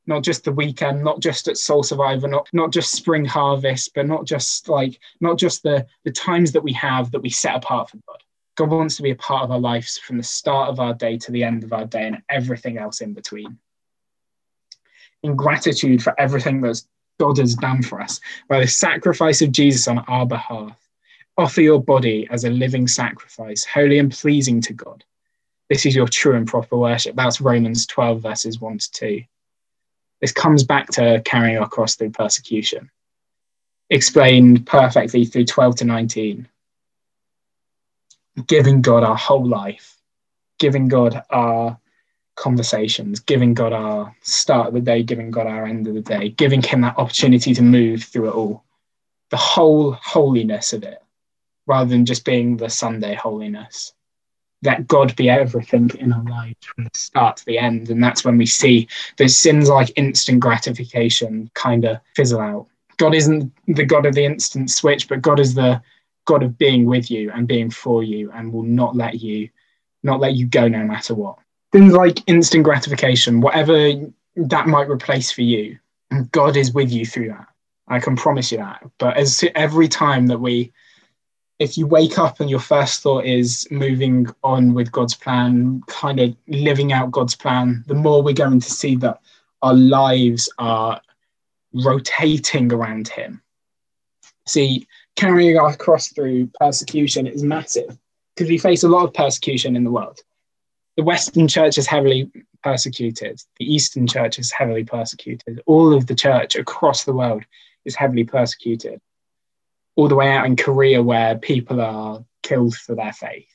not 0.07 0.23
just 0.23 0.45
the 0.45 0.53
weekend, 0.53 1.03
not 1.03 1.21
just 1.21 1.49
at 1.49 1.57
Soul 1.57 1.83
Survivor, 1.83 2.29
not 2.29 2.49
not 2.53 2.73
just 2.73 2.93
spring 2.93 3.25
harvest, 3.25 3.93
but 3.95 4.07
not 4.07 4.25
just 4.25 4.69
like 4.69 4.99
not 5.21 5.39
just 5.39 5.63
the 5.63 5.87
the 6.05 6.13
times 6.13 6.53
that 6.53 6.63
we 6.65 6.73
have 6.73 7.11
that 7.13 7.21
we 7.21 7.31
set 7.31 7.57
apart 7.57 7.91
for 7.91 7.99
God. 8.09 8.23
God 8.57 8.71
wants 8.71 8.97
to 8.97 9.03
be 9.03 9.11
a 9.11 9.17
part 9.17 9.45
of 9.45 9.51
our 9.51 9.59
lives 9.59 9.99
from 9.99 10.17
the 10.17 10.23
start 10.23 10.69
of 10.69 10.79
our 10.79 10.95
day 10.95 11.19
to 11.19 11.33
the 11.33 11.43
end 11.43 11.65
of 11.65 11.73
our 11.73 11.87
day 11.87 12.07
and 12.07 12.23
everything 12.29 12.79
else 12.79 13.01
in 13.01 13.13
between. 13.13 13.59
In 15.23 15.35
gratitude 15.35 16.03
for 16.03 16.19
everything 16.21 16.61
that 16.61 16.81
God 17.19 17.39
has 17.39 17.55
done 17.55 17.83
for 17.83 18.01
us 18.01 18.21
by 18.49 18.61
the 18.61 18.67
sacrifice 18.67 19.43
of 19.43 19.51
Jesus 19.51 19.89
on 19.89 19.99
our 20.01 20.27
behalf, 20.27 20.79
offer 21.37 21.61
your 21.61 21.83
body 21.83 22.27
as 22.31 22.45
a 22.45 22.51
living 22.51 22.87
sacrifice, 22.87 23.65
holy 23.65 23.99
and 23.99 24.13
pleasing 24.13 24.61
to 24.63 24.73
God. 24.73 25.05
This 25.69 25.87
is 25.87 25.97
your 25.97 26.09
true 26.09 26.37
and 26.37 26.47
proper 26.47 26.77
worship. 26.77 27.17
That's 27.17 27.41
Romans 27.41 27.87
12, 27.87 28.23
verses 28.23 28.61
1 28.61 28.79
to 28.79 28.91
2. 28.93 29.25
This 30.21 30.33
comes 30.33 30.63
back 30.63 30.89
to 30.93 31.23
carrying 31.25 31.59
our 31.59 31.69
cross 31.69 31.97
through 31.97 32.11
persecution, 32.11 32.91
explained 33.91 34.67
perfectly 34.67 35.25
through 35.25 35.47
12 35.47 35.77
to 35.77 35.85
19. 35.85 36.49
Giving 38.47 38.83
God 38.83 39.05
our 39.05 39.17
whole 39.17 39.47
life, 39.47 39.97
giving 40.59 40.89
God 40.89 41.23
our 41.31 41.79
conversations, 42.37 43.21
giving 43.21 43.55
God 43.55 43.73
our 43.73 44.15
start 44.23 44.69
of 44.69 44.75
the 44.75 44.81
day, 44.81 45.03
giving 45.03 45.31
God 45.31 45.47
our 45.47 45.67
end 45.67 45.87
of 45.87 45.95
the 45.95 46.01
day, 46.01 46.31
giving 46.31 46.63
Him 46.63 46.81
that 46.81 46.99
opportunity 46.99 47.55
to 47.55 47.63
move 47.63 48.03
through 48.05 48.29
it 48.29 48.35
all. 48.35 48.65
The 49.31 49.37
whole 49.37 49.93
holiness 49.93 50.73
of 50.73 50.83
it, 50.83 51.04
rather 51.67 51.91
than 51.91 52.05
just 52.05 52.25
being 52.25 52.57
the 52.57 52.69
Sunday 52.69 53.15
holiness 53.15 53.95
let 54.65 54.89
God 54.89 55.15
be 55.15 55.29
everything 55.29 55.91
in 55.99 56.13
our 56.13 56.25
lives 56.25 56.57
from 56.63 56.85
the 56.85 56.91
start 56.95 57.37
to 57.37 57.45
the 57.45 57.59
end. 57.59 57.91
And 57.91 58.03
that's 58.03 58.25
when 58.25 58.39
we 58.39 58.47
see 58.47 58.89
those 59.19 59.37
sins 59.37 59.69
like 59.69 59.93
instant 59.97 60.41
gratification 60.41 61.51
kind 61.55 61.85
of 61.85 62.01
fizzle 62.17 62.41
out. 62.41 62.67
God 62.97 63.15
isn't 63.15 63.53
the 63.69 63.85
God 63.85 64.07
of 64.07 64.15
the 64.15 64.25
instant 64.25 64.71
switch, 64.71 65.09
but 65.09 65.23
God 65.23 65.39
is 65.39 65.55
the 65.55 65.83
God 66.27 66.43
of 66.43 66.57
being 66.57 66.87
with 66.87 67.11
you 67.11 67.31
and 67.33 67.47
being 67.47 67.71
for 67.71 68.03
you 68.03 68.31
and 68.33 68.53
will 68.53 68.63
not 68.63 68.97
let 68.97 69.21
you 69.21 69.51
not 70.03 70.21
let 70.21 70.35
you 70.35 70.47
go 70.47 70.69
no 70.69 70.85
matter 70.85 71.15
what. 71.15 71.39
Things 71.73 71.93
like 71.93 72.27
instant 72.29 72.65
gratification, 72.65 73.41
whatever 73.41 73.93
that 74.37 74.67
might 74.67 74.89
replace 74.89 75.31
for 75.31 75.43
you, 75.43 75.79
God 76.31 76.57
is 76.57 76.73
with 76.73 76.93
you 76.93 77.07
through 77.07 77.29
that. 77.29 77.47
I 77.89 78.01
can 78.01 78.17
promise 78.17 78.53
you 78.53 78.59
that. 78.59 78.83
But 78.99 79.17
as 79.17 79.43
every 79.55 79.89
time 79.89 80.27
that 80.29 80.41
we 80.41 80.73
if 81.59 81.79
you 81.79 81.87
wake 81.87 82.19
up 82.19 82.41
and 82.41 82.51
your 82.51 82.61
first 82.61 83.03
thought 83.03 83.25
is 83.25 83.67
moving 83.71 84.27
on 84.43 84.75
with 84.75 84.91
God's 84.91 85.15
plan, 85.15 85.83
kind 85.87 86.19
of 86.19 86.35
living 86.49 86.93
out 86.93 87.13
God's 87.13 87.37
plan, 87.37 87.85
the 87.87 87.95
more 87.95 88.23
we're 88.23 88.35
going 88.35 88.61
to 88.61 88.71
see 88.71 88.97
that 88.97 89.21
our 89.63 89.75
lives 89.75 90.51
are 90.59 91.01
rotating 91.73 92.73
around 92.73 93.09
Him. 93.09 93.41
See, 94.47 94.87
carrying 95.17 95.57
our 95.59 95.77
cross 95.77 96.09
through 96.09 96.49
persecution 96.61 97.27
is 97.27 97.43
massive 97.43 97.97
because 98.35 98.51
we 98.51 98.59
face 98.59 98.83
a 98.83 98.89
lot 98.89 99.05
of 99.05 99.15
persecution 99.15 99.77
in 99.77 99.85
the 99.85 99.91
world. 99.91 100.21
The 100.97 101.05
Western 101.05 101.49
church 101.49 101.79
is 101.79 101.87
heavily 101.87 102.31
persecuted, 102.63 103.41
the 103.59 103.73
Eastern 103.73 104.07
church 104.07 104.39
is 104.39 104.51
heavily 104.51 104.85
persecuted, 104.85 105.61
all 105.67 105.95
of 105.95 106.07
the 106.07 106.15
church 106.15 106.57
across 106.57 107.05
the 107.05 107.13
world 107.13 107.45
is 107.85 107.95
heavily 107.95 108.25
persecuted 108.25 109.01
all 109.97 110.09
the 110.09 110.17
way 110.17 110.31
out 110.31 110.47
in 110.47 110.57
Korea 110.57 111.03
where 111.03 111.37
people 111.37 111.81
are 111.81 112.25
killed 112.43 112.75
for 112.75 112.95
their 112.95 113.13
faith, 113.13 113.49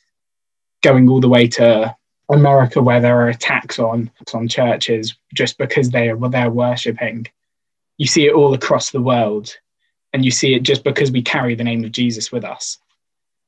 going 0.82 1.10
all 1.10 1.20
the 1.20 1.30
way 1.30 1.48
to 1.48 1.96
America 2.30 2.82
where 2.82 3.02
there 3.02 3.22
are 3.22 3.30
attacks 3.30 3.80
on 3.80 4.12
on 4.34 4.48
churches 4.48 5.16
just 5.34 5.58
because 5.58 5.90
they 5.90 6.10
are 6.10 6.30
they're 6.30 6.50
worshipping. 6.50 7.28
You 7.98 8.08
see 8.08 8.28
it 8.28 8.34
all 8.34 8.54
across 8.54 8.92
the 8.92 9.02
world, 9.02 9.56
and 10.14 10.24
you 10.24 10.32
see 10.32 10.54
it 10.54 10.64
just 10.64 10.84
because 10.84 11.12
we 11.12 11.22
carry 11.22 11.56
the 11.56 11.64
name 11.64 11.84
of 11.84 11.92
Jesus 11.92 12.32
with 12.32 12.46
us, 12.46 12.78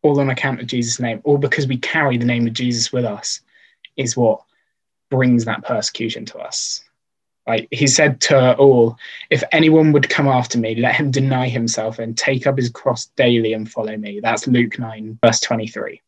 all 0.01 0.19
on 0.19 0.29
account 0.29 0.59
of 0.59 0.67
Jesus' 0.67 0.99
name, 0.99 1.21
all 1.23 1.37
because 1.37 1.67
we 1.67 1.77
carry 1.77 2.17
the 2.17 2.25
name 2.25 2.47
of 2.47 2.53
Jesus 2.53 2.91
with 2.91 3.05
us, 3.05 3.41
is 3.97 4.17
what 4.17 4.41
brings 5.09 5.45
that 5.45 5.63
persecution 5.63 6.25
to 6.25 6.39
us. 6.39 6.83
Like 7.47 7.67
he 7.71 7.87
said 7.87 8.21
to 8.21 8.55
all, 8.57 8.97
if 9.29 9.43
anyone 9.51 9.91
would 9.93 10.09
come 10.09 10.27
after 10.27 10.59
me, 10.59 10.75
let 10.75 10.95
him 10.95 11.09
deny 11.09 11.47
himself 11.47 11.97
and 11.97 12.17
take 12.17 12.45
up 12.45 12.57
his 12.57 12.69
cross 12.69 13.07
daily 13.17 13.53
and 13.53 13.69
follow 13.69 13.97
me. 13.97 14.19
That's 14.19 14.47
Luke 14.47 14.77
9, 14.77 15.19
verse 15.23 15.39
23. 15.39 16.01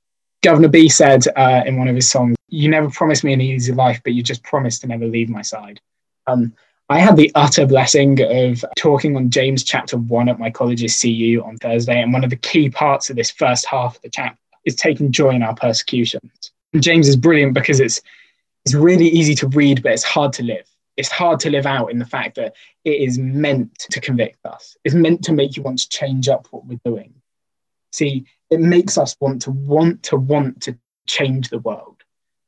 Guvna 0.44 0.70
B 0.70 0.90
said 0.90 1.26
uh, 1.36 1.64
in 1.66 1.78
one 1.78 1.88
of 1.88 1.96
his 1.96 2.10
songs, 2.10 2.36
You 2.50 2.70
never 2.70 2.90
promised 2.90 3.24
me 3.24 3.34
an 3.34 3.42
easy 3.42 3.72
life, 3.72 4.02
but 4.04 4.14
you 4.14 4.22
just 4.22 4.44
promised 4.44 4.82
to 4.82 4.88
never 4.88 5.08
leave 5.08 5.30
my 5.30 5.42
side. 5.42 5.82
Um, 6.28 6.54
I 6.90 7.00
had 7.00 7.16
the 7.16 7.32
utter 7.34 7.66
blessing 7.66 8.22
of 8.22 8.64
talking 8.76 9.16
on 9.16 9.30
James 9.30 9.64
chapter 9.64 9.98
1 9.98 10.30
at 10.30 10.38
my 10.38 10.52
college's 10.52 11.02
CU 11.02 11.42
on 11.44 11.58
Thursday. 11.58 12.00
And 12.02 12.14
one 12.14 12.24
of 12.24 12.30
the 12.30 12.36
key 12.36 12.70
parts 12.70 13.10
of 13.10 13.16
this 13.16 13.32
first 13.32 13.66
half 13.66 13.96
of 13.96 14.02
the 14.02 14.10
chapter 14.10 14.38
is 14.66 14.76
taking 14.76 15.12
joy 15.12 15.30
in 15.30 15.44
our 15.44 15.56
persecutions. 15.56 16.52
And 16.74 16.84
James 16.84 17.08
is 17.08 17.16
brilliant 17.16 17.54
because 17.54 17.80
it's, 17.80 18.02
it's 18.66 18.76
really 18.76 19.08
easy 19.08 19.34
to 19.36 19.48
read, 19.48 19.82
but 19.82 19.94
it's 19.94 20.04
hard 20.04 20.34
to 20.34 20.44
live 20.44 20.68
it's 20.98 21.12
hard 21.12 21.40
to 21.42 21.50
live 21.50 21.66
out 21.66 21.92
in 21.92 22.00
the 22.00 22.06
fact 22.06 22.36
that 22.36 22.56
it 22.86 23.02
is 23.02 23.18
meant 23.18 23.78
to 23.80 24.00
convict 24.00 24.46
us. 24.46 24.78
It's 24.84 24.96
meant 24.96 25.24
to 25.26 25.34
make 25.34 25.58
you 25.58 25.64
want 25.64 25.80
to 25.80 25.90
change 25.90 26.28
up 26.30 26.48
what 26.52 26.66
we're 26.66 26.80
doing. 26.86 27.14
See, 27.92 28.26
it 28.50 28.60
makes 28.60 28.98
us 28.98 29.16
want 29.20 29.42
to 29.44 29.52
want 29.52 30.04
to 30.04 30.18
want 30.18 30.62
to 30.64 30.78
change 31.08 31.50
the 31.50 31.60
world. 31.60 32.04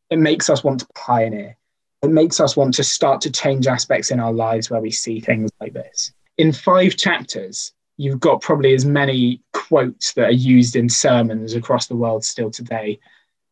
It 0.10 0.20
makes 0.20 0.50
us 0.50 0.64
want 0.64 0.80
to 0.82 0.88
pioneer. 0.94 1.58
It 2.04 2.10
makes 2.10 2.40
us 2.40 2.56
want 2.56 2.76
to 2.76 2.84
start 2.84 3.22
to 3.22 3.32
change 3.32 3.66
aspects 3.66 4.12
in 4.12 4.20
our 4.20 4.34
lives 4.34 4.70
where 4.70 4.82
we 4.82 4.92
see 4.92 5.20
things 5.20 5.52
like 5.60 5.74
this. 5.74 6.14
In 6.38 6.52
five 6.52 6.98
chapters, 6.98 7.74
you've 7.98 8.20
got 8.20 8.42
probably 8.42 8.74
as 8.76 8.86
many 8.86 9.42
quotes 9.54 10.14
that 10.14 10.30
are 10.30 10.32
used 10.32 10.76
in 10.76 10.90
sermons 10.90 11.56
across 11.56 11.88
the 11.88 11.96
world 11.96 12.24
still 12.24 12.52
today 12.52 13.00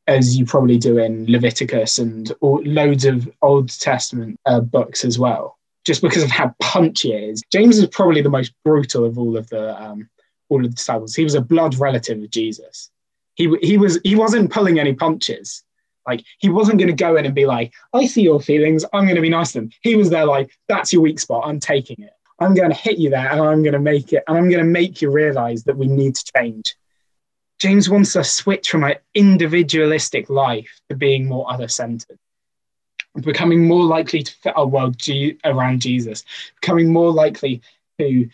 as 0.08 0.38
you 0.38 0.46
probably 0.46 0.78
do 0.78 0.98
in 0.98 1.26
Leviticus 1.32 1.98
and 1.98 2.32
loads 2.42 3.06
of 3.06 3.30
Old 3.42 3.70
Testament 3.80 4.40
uh, 4.46 4.60
books 4.60 5.06
as 5.06 5.18
well, 5.18 5.58
just 5.86 6.02
because 6.02 6.24
of 6.24 6.30
how 6.30 6.54
punchy 6.60 7.14
it 7.14 7.24
is. 7.24 7.44
James 7.52 7.78
is 7.78 7.88
probably 7.88 8.22
the 8.22 8.30
most 8.30 8.54
brutal 8.66 9.06
of 9.06 9.18
all 9.18 9.38
of 9.38 9.48
the 9.50 9.82
um, 9.82 10.10
all 10.50 10.64
of 10.64 10.72
the 10.72 10.76
disciples. 10.76 11.16
He 11.16 11.24
was 11.24 11.36
a 11.36 11.42
blood 11.42 11.76
relative 11.76 12.22
of 12.22 12.30
Jesus. 12.30 12.90
He 13.36 13.56
he 13.62 13.78
was 13.78 14.00
he 14.04 14.16
wasn't 14.16 14.52
pulling 14.52 14.80
any 14.80 14.94
punches. 14.94 15.64
Like 16.06 16.24
he 16.40 16.50
wasn't 16.50 16.80
going 16.80 16.90
to 16.90 17.04
go 17.04 17.16
in 17.16 17.26
and 17.26 17.34
be 17.34 17.46
like, 17.46 17.72
"I 17.94 18.06
see 18.06 18.24
your 18.24 18.42
feelings. 18.42 18.84
I'm 18.94 19.06
going 19.06 19.16
to 19.16 19.22
be 19.22 19.30
nice 19.30 19.54
to 19.54 19.62
them." 19.62 19.70
He 19.82 19.96
was 19.96 20.10
there 20.10 20.26
like, 20.26 20.52
"That's 20.68 20.92
your 20.92 21.02
weak 21.02 21.20
spot. 21.20 21.44
I'm 21.46 21.60
taking 21.60 22.02
it. 22.02 22.12
I'm 22.40 22.54
going 22.54 22.70
to 22.70 22.76
hit 22.76 22.98
you 22.98 23.10
there, 23.10 23.32
and 23.32 23.40
I'm 23.40 23.64
going 23.64 23.74
to 23.74 23.80
make 23.80 24.12
it, 24.12 24.24
and 24.28 24.38
I'm 24.38 24.50
going 24.50 24.64
to 24.64 24.70
make 24.70 25.02
you 25.02 25.10
realize 25.10 25.64
that 25.64 25.78
we 25.78 25.88
need 25.88 26.16
to 26.16 26.32
change." 26.36 26.76
James 27.64 27.90
wants 27.90 28.14
us 28.18 28.28
to 28.28 28.44
switch 28.44 28.70
from 28.70 28.84
an 28.84 28.96
individualistic 29.14 30.30
life 30.30 30.82
to 30.90 30.98
being 30.98 31.26
more 31.26 31.50
other 31.50 31.70
centered, 31.70 32.20
becoming 33.22 33.66
more 33.66 33.86
likely 33.86 34.22
to 34.22 34.34
fit 34.34 34.58
our 34.58 34.68
world 34.68 34.98
G- 35.00 35.38
around 35.46 35.80
Jesus, 35.80 36.26
becoming 36.60 36.92
more 36.92 37.10
likely 37.10 37.62
to 38.00 38.28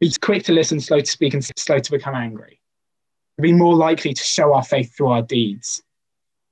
be 0.00 0.12
quick 0.20 0.44
to 0.44 0.52
listen, 0.52 0.80
slow 0.80 1.00
to 1.00 1.06
speak, 1.06 1.32
and 1.32 1.42
slow 1.56 1.78
to 1.78 1.90
become 1.90 2.14
angry, 2.14 2.60
to 3.38 3.42
be 3.42 3.54
more 3.54 3.74
likely 3.74 4.12
to 4.12 4.22
show 4.22 4.52
our 4.52 4.62
faith 4.62 4.94
through 4.94 5.12
our 5.12 5.22
deeds, 5.22 5.82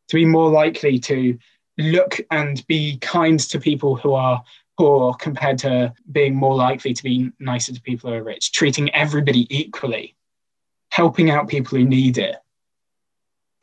to 0.09 0.17
be 0.17 0.25
more 0.25 0.49
likely 0.49 0.99
to 1.01 1.39
look 1.77 2.19
and 2.31 2.67
be 2.67 2.97
kind 3.03 3.41
to 3.41 3.61
people 3.61 3.95
who 3.95 4.15
are 4.15 4.43
poor 4.79 5.13
compared 5.13 5.59
to 5.59 5.93
being 6.11 6.35
more 6.35 6.55
likely 6.55 6.95
to 6.95 7.03
be 7.03 7.31
nicer 7.41 7.75
to 7.75 7.83
people 7.83 8.09
who 8.09 8.17
are 8.17 8.23
rich, 8.23 8.53
treating 8.53 8.89
everybody 8.95 9.47
equally 9.55 10.17
helping 10.93 11.31
out 11.31 11.49
people 11.49 11.79
who 11.79 11.87
need 11.87 12.19
it, 12.19 12.37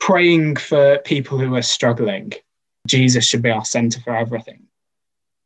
praying 0.00 0.56
for 0.56 0.98
people 0.98 1.38
who 1.38 1.54
are 1.54 1.62
struggling, 1.62 2.32
Jesus 2.88 3.24
should 3.24 3.40
be 3.40 3.50
our 3.50 3.64
center 3.64 4.00
for 4.00 4.16
everything. 4.16 4.66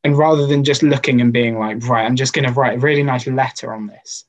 And 0.02 0.16
rather 0.16 0.46
than 0.46 0.64
just 0.64 0.82
looking 0.82 1.20
and 1.20 1.30
being 1.30 1.58
like, 1.58 1.86
right, 1.86 2.06
I'm 2.06 2.16
just 2.16 2.32
going 2.32 2.46
to 2.46 2.54
write 2.54 2.78
a 2.78 2.80
really 2.80 3.02
nice 3.02 3.26
letter 3.26 3.74
on 3.74 3.86
this, 3.86 4.24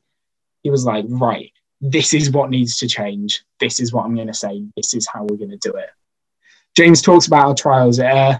he 0.63 0.70
was 0.70 0.84
like, 0.84 1.06
right, 1.08 1.50
this 1.80 2.13
is 2.13 2.30
what 2.30 2.50
needs 2.50 2.78
to 2.80 2.88
change. 2.88 3.46
This 3.62 3.80
is 3.80 3.94
what 3.94 4.04
I'm 4.04 4.15
going 4.15 4.28
to 4.28 4.34
say. 4.34 4.62
This 4.76 4.94
is 4.94 5.08
how 5.08 5.24
we're 5.24 5.38
going 5.38 5.58
to 5.58 5.70
do 5.70 5.78
it. 5.78 5.89
James 6.76 7.02
talks 7.02 7.28
about 7.28 7.48
our 7.48 7.56
trials. 7.56 8.02
Uh, 8.02 8.38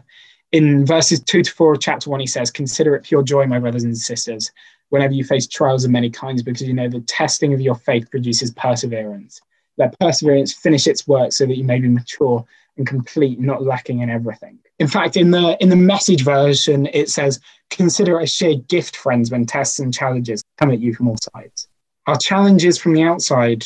in 0.51 0.86
verses 0.86 1.21
2 1.21 1.43
to 1.43 1.51
4 1.54 1.73
of 1.75 1.80
chapter 1.80 2.10
1, 2.10 2.19
he 2.19 2.28
says, 2.28 2.51
Consider 2.51 2.95
it 2.95 3.06
pure 3.06 3.23
joy, 3.23 3.45
my 3.45 3.60
brothers 3.60 3.86
and 3.86 3.97
sisters, 3.97 4.51
whenever 4.95 5.13
you 5.13 5.23
face 5.23 5.45
trials 5.45 5.84
of 5.86 5.91
many 5.91 6.10
kinds, 6.10 6.41
because 6.41 6.67
you 6.67 6.73
know 6.73 6.89
the 6.89 7.01
testing 7.01 7.53
of 7.53 7.62
your 7.62 7.75
faith 7.75 8.10
produces 8.10 8.49
perseverance. 8.51 9.41
Let 9.77 9.99
perseverance 9.99 10.53
finish 10.53 10.88
its 10.88 11.05
work 11.05 11.34
so 11.34 11.45
that 11.45 11.58
you 11.58 11.65
may 11.65 11.79
be 11.79 11.89
mature 11.89 12.45
and 12.77 12.88
complete, 12.88 13.39
not 13.39 13.62
lacking 13.62 13.99
in 13.99 14.10
everything. 14.10 14.58
In 14.79 14.88
fact, 14.88 15.17
in 15.17 15.31
the 15.31 15.58
in 15.60 15.69
the 15.69 15.75
message 15.75 16.23
version, 16.23 16.88
it 16.93 17.10
says, 17.10 17.39
"Consider 17.69 18.19
a 18.19 18.27
shared 18.27 18.67
gift, 18.69 18.95
friends, 18.95 19.31
when 19.31 19.45
tests 19.45 19.79
and 19.79 19.93
challenges 19.93 20.43
come 20.58 20.71
at 20.71 20.79
you 20.79 20.93
from 20.95 21.10
all 21.10 21.17
sides." 21.34 21.67
Our 22.08 22.17
challenges 22.17 22.77
from 22.77 22.93
the 22.93 23.03
outside 23.03 23.65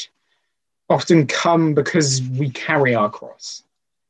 often 0.90 1.28
come 1.28 1.74
because 1.76 2.22
we 2.40 2.50
carry 2.50 2.96
our 2.96 3.10
cross, 3.10 3.64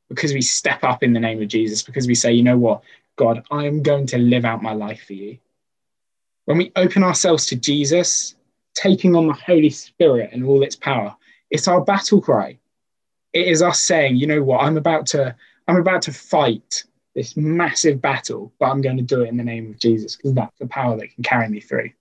because 0.08 0.34
we 0.34 0.42
step 0.42 0.84
up 0.84 1.04
in 1.04 1.14
the 1.14 1.20
name 1.20 1.42
of 1.42 1.50
Jesus, 1.50 1.84
because 1.84 2.08
we 2.08 2.16
say, 2.16 2.32
"You 2.32 2.44
know 2.44 2.58
what, 2.58 2.82
God, 3.18 3.44
I 3.52 3.66
am 3.66 3.84
going 3.84 4.08
to 4.08 4.18
live 4.18 4.46
out 4.46 4.64
my 4.64 4.74
life 4.74 5.04
for 5.08 5.14
you." 5.14 5.38
When 6.50 6.58
we 6.58 6.72
open 6.78 7.04
ourselves 7.04 7.46
to 7.46 7.56
Jesus, 7.56 8.34
taking 8.74 9.16
on 9.16 9.28
the 9.28 9.34
Holy 9.34 9.70
Spirit 9.70 10.32
and 10.34 10.44
all 10.44 10.64
its 10.64 10.76
power, 10.76 11.16
it's 11.52 11.68
our 11.68 11.80
battle 11.80 12.20
cry. 12.20 12.58
It 13.34 13.48
is 13.48 13.62
us 13.62 13.84
saying, 13.84 14.16
"You 14.16 14.26
know 14.26 14.42
what, 14.42 14.64
I'm 14.64 14.76
about 14.76 15.06
to." 15.14 15.36
I'm 15.68 15.76
about 15.76 16.02
to 16.02 16.12
fight 16.12 16.86
this 17.14 17.38
massive 17.38 18.02
battle, 18.02 18.52
but 18.60 18.72
I'm 18.72 18.82
going 18.82 18.98
to 18.98 19.04
do 19.04 19.22
it 19.22 19.30
in 19.30 19.38
the 19.38 19.44
name 19.44 19.70
of 19.70 19.78
Jesus 19.78 20.16
because 20.16 20.34
that's 20.34 20.58
the 20.58 20.66
power 20.66 20.98
that 20.98 21.14
can 21.14 21.24
carry 21.24 21.48
me 21.50 21.60
through. 21.60 21.92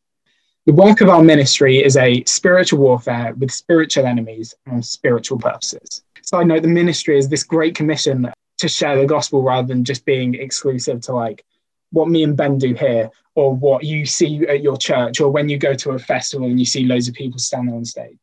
The 0.64 0.72
work 0.72 1.02
of 1.02 1.10
our 1.10 1.22
ministry 1.22 1.84
is 1.84 1.98
a 1.98 2.24
spiritual 2.24 2.78
warfare 2.78 3.34
with 3.34 3.50
spiritual 3.50 4.06
enemies 4.06 4.54
and 4.64 4.82
spiritual 4.82 5.38
purposes. 5.38 6.02
I 6.32 6.44
know 6.44 6.58
the 6.58 6.68
ministry 6.68 7.18
is 7.18 7.28
this 7.28 7.42
great 7.42 7.74
commission 7.74 8.32
to 8.56 8.68
share 8.68 8.96
the 8.96 9.04
gospel 9.04 9.42
rather 9.42 9.68
than 9.68 9.84
just 9.84 10.06
being 10.06 10.36
exclusive 10.36 11.02
to 11.02 11.12
like 11.12 11.44
what 11.90 12.08
me 12.08 12.22
and 12.22 12.36
Ben 12.36 12.58
do 12.58 12.74
here 12.74 13.10
or 13.34 13.54
what 13.54 13.84
you 13.84 14.04
see 14.04 14.46
at 14.46 14.62
your 14.62 14.76
church 14.76 15.20
or 15.20 15.30
when 15.30 15.48
you 15.48 15.58
go 15.58 15.74
to 15.74 15.92
a 15.92 15.98
festival 15.98 16.46
and 16.46 16.58
you 16.58 16.66
see 16.66 16.84
loads 16.84 17.08
of 17.08 17.14
people 17.14 17.38
standing 17.38 17.74
on 17.74 17.84
stage. 17.84 18.18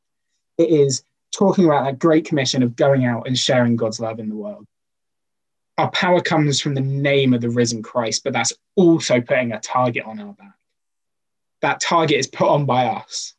It 0.58 0.70
is 0.70 1.04
talking 1.34 1.66
about 1.66 1.86
that 1.86 2.00
great 2.00 2.26
commission 2.26 2.64
of 2.64 2.76
going 2.76 3.06
out 3.06 3.28
and 3.28 3.38
sharing 3.38 3.76
God's 3.76 4.00
love 4.00 4.20
in 4.20 4.30
the 4.30 4.36
world 4.36 4.68
our 5.78 5.92
power 5.92 6.22
comes 6.22 6.62
from 6.62 6.74
the 6.74 6.82
name 6.82 7.34
of 7.34 7.42
the 7.42 7.50
risen 7.50 7.84
Christ, 7.84 8.24
but 8.24 8.34
that's 8.34 8.54
also 8.76 9.20
putting 9.20 9.52
a 9.52 9.60
target 9.60 10.06
on 10.06 10.20
our 10.20 10.34
back. 10.34 10.56
That 11.62 11.82
target 11.82 12.18
is 12.18 12.28
put 12.28 12.48
on 12.48 12.66
by 12.66 12.88
us. 12.88 13.34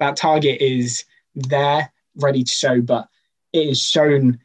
That 0.00 0.16
target 0.16 0.60
is 0.60 1.04
there, 1.34 1.92
ready 2.16 2.42
to 2.42 2.50
show, 2.50 2.80
but 2.80 3.08
it 3.52 3.68
is 3.68 3.82
shown 3.82 4.40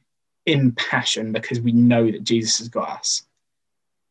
in 0.46 0.74
passion 0.74 1.32
because 1.32 1.62
we 1.62 1.72
know 1.72 2.12
that 2.12 2.24
Jesus 2.24 2.60
has 2.60 2.70
got 2.70 2.90
us. 2.90 3.24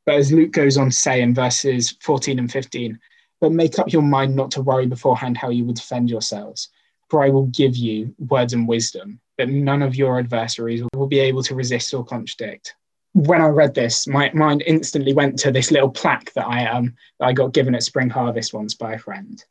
But 0.08 0.16
as 0.16 0.32
Luke 0.32 0.52
goes 0.52 0.78
on 0.78 0.88
to 0.88 0.96
say 0.96 1.20
in 1.20 1.34
verses 1.34 1.94
14 2.00 2.38
and 2.38 2.50
15, 2.50 2.98
but 3.42 3.52
make 3.52 3.78
up 3.78 3.92
your 3.92 4.00
mind 4.00 4.34
not 4.34 4.50
to 4.52 4.62
worry 4.62 4.86
beforehand 4.86 5.36
how 5.36 5.50
you 5.50 5.66
will 5.66 5.74
defend 5.74 6.08
yourselves, 6.08 6.70
for 7.10 7.22
I 7.22 7.28
will 7.28 7.44
give 7.48 7.76
you 7.76 8.14
words 8.18 8.54
and 8.54 8.66
wisdom, 8.66 9.20
that 9.36 9.50
none 9.50 9.82
of 9.82 9.96
your 9.96 10.18
adversaries 10.18 10.82
will 10.94 11.08
be 11.08 11.20
able 11.20 11.42
to 11.42 11.54
resist 11.54 11.92
or 11.92 12.06
contradict 12.06 12.74
when 13.12 13.42
I 13.42 13.48
read 13.48 13.74
this, 13.74 14.06
my 14.06 14.30
mind 14.32 14.62
instantly 14.66 15.12
went 15.12 15.38
to 15.40 15.50
this 15.50 15.70
little 15.70 15.90
plaque 15.90 16.32
that 16.34 16.46
I 16.46 16.66
um 16.66 16.94
that 17.18 17.26
I 17.26 17.32
got 17.34 17.52
given 17.52 17.74
at 17.74 17.82
Spring 17.82 18.08
Harvest 18.08 18.54
once 18.54 18.74
by 18.74 18.94
a 18.94 18.98
friend, 18.98 19.44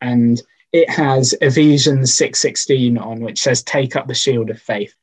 and 0.00 0.40
it 0.72 0.88
has 0.90 1.34
Ephesians 1.40 2.14
six 2.14 2.38
sixteen 2.38 2.98
on, 2.98 3.20
which 3.20 3.40
says, 3.40 3.62
"Take 3.62 3.96
up 3.96 4.06
the 4.06 4.14
shield 4.14 4.50
of 4.50 4.60
faith. 4.60 4.94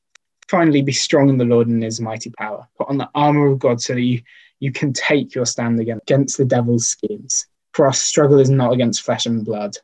Finally, 0.47 0.83
be 0.83 0.91
strong 0.91 1.29
in 1.29 1.37
the 1.37 1.45
Lord 1.45 1.67
and 1.67 1.81
His 1.81 1.99
mighty 1.99 2.29
power. 2.29 2.67
Put 2.77 2.89
on 2.89 2.97
the 2.97 3.09
armor 3.15 3.47
of 3.47 3.59
God, 3.59 3.81
so 3.81 3.93
that 3.93 4.01
you 4.01 4.21
you 4.61 4.71
can 4.71 4.93
take 4.93 5.35
your 5.35 5.45
stand 5.45 5.79
against 5.81 6.37
the 6.37 6.45
devil's 6.45 6.87
schemes. 6.87 7.47
For 7.73 7.87
our 7.87 7.93
struggle 7.93 8.39
is 8.39 8.49
not 8.49 8.71
against 8.71 9.01
flesh 9.01 9.25
and 9.25 9.43
blood, 9.43 9.75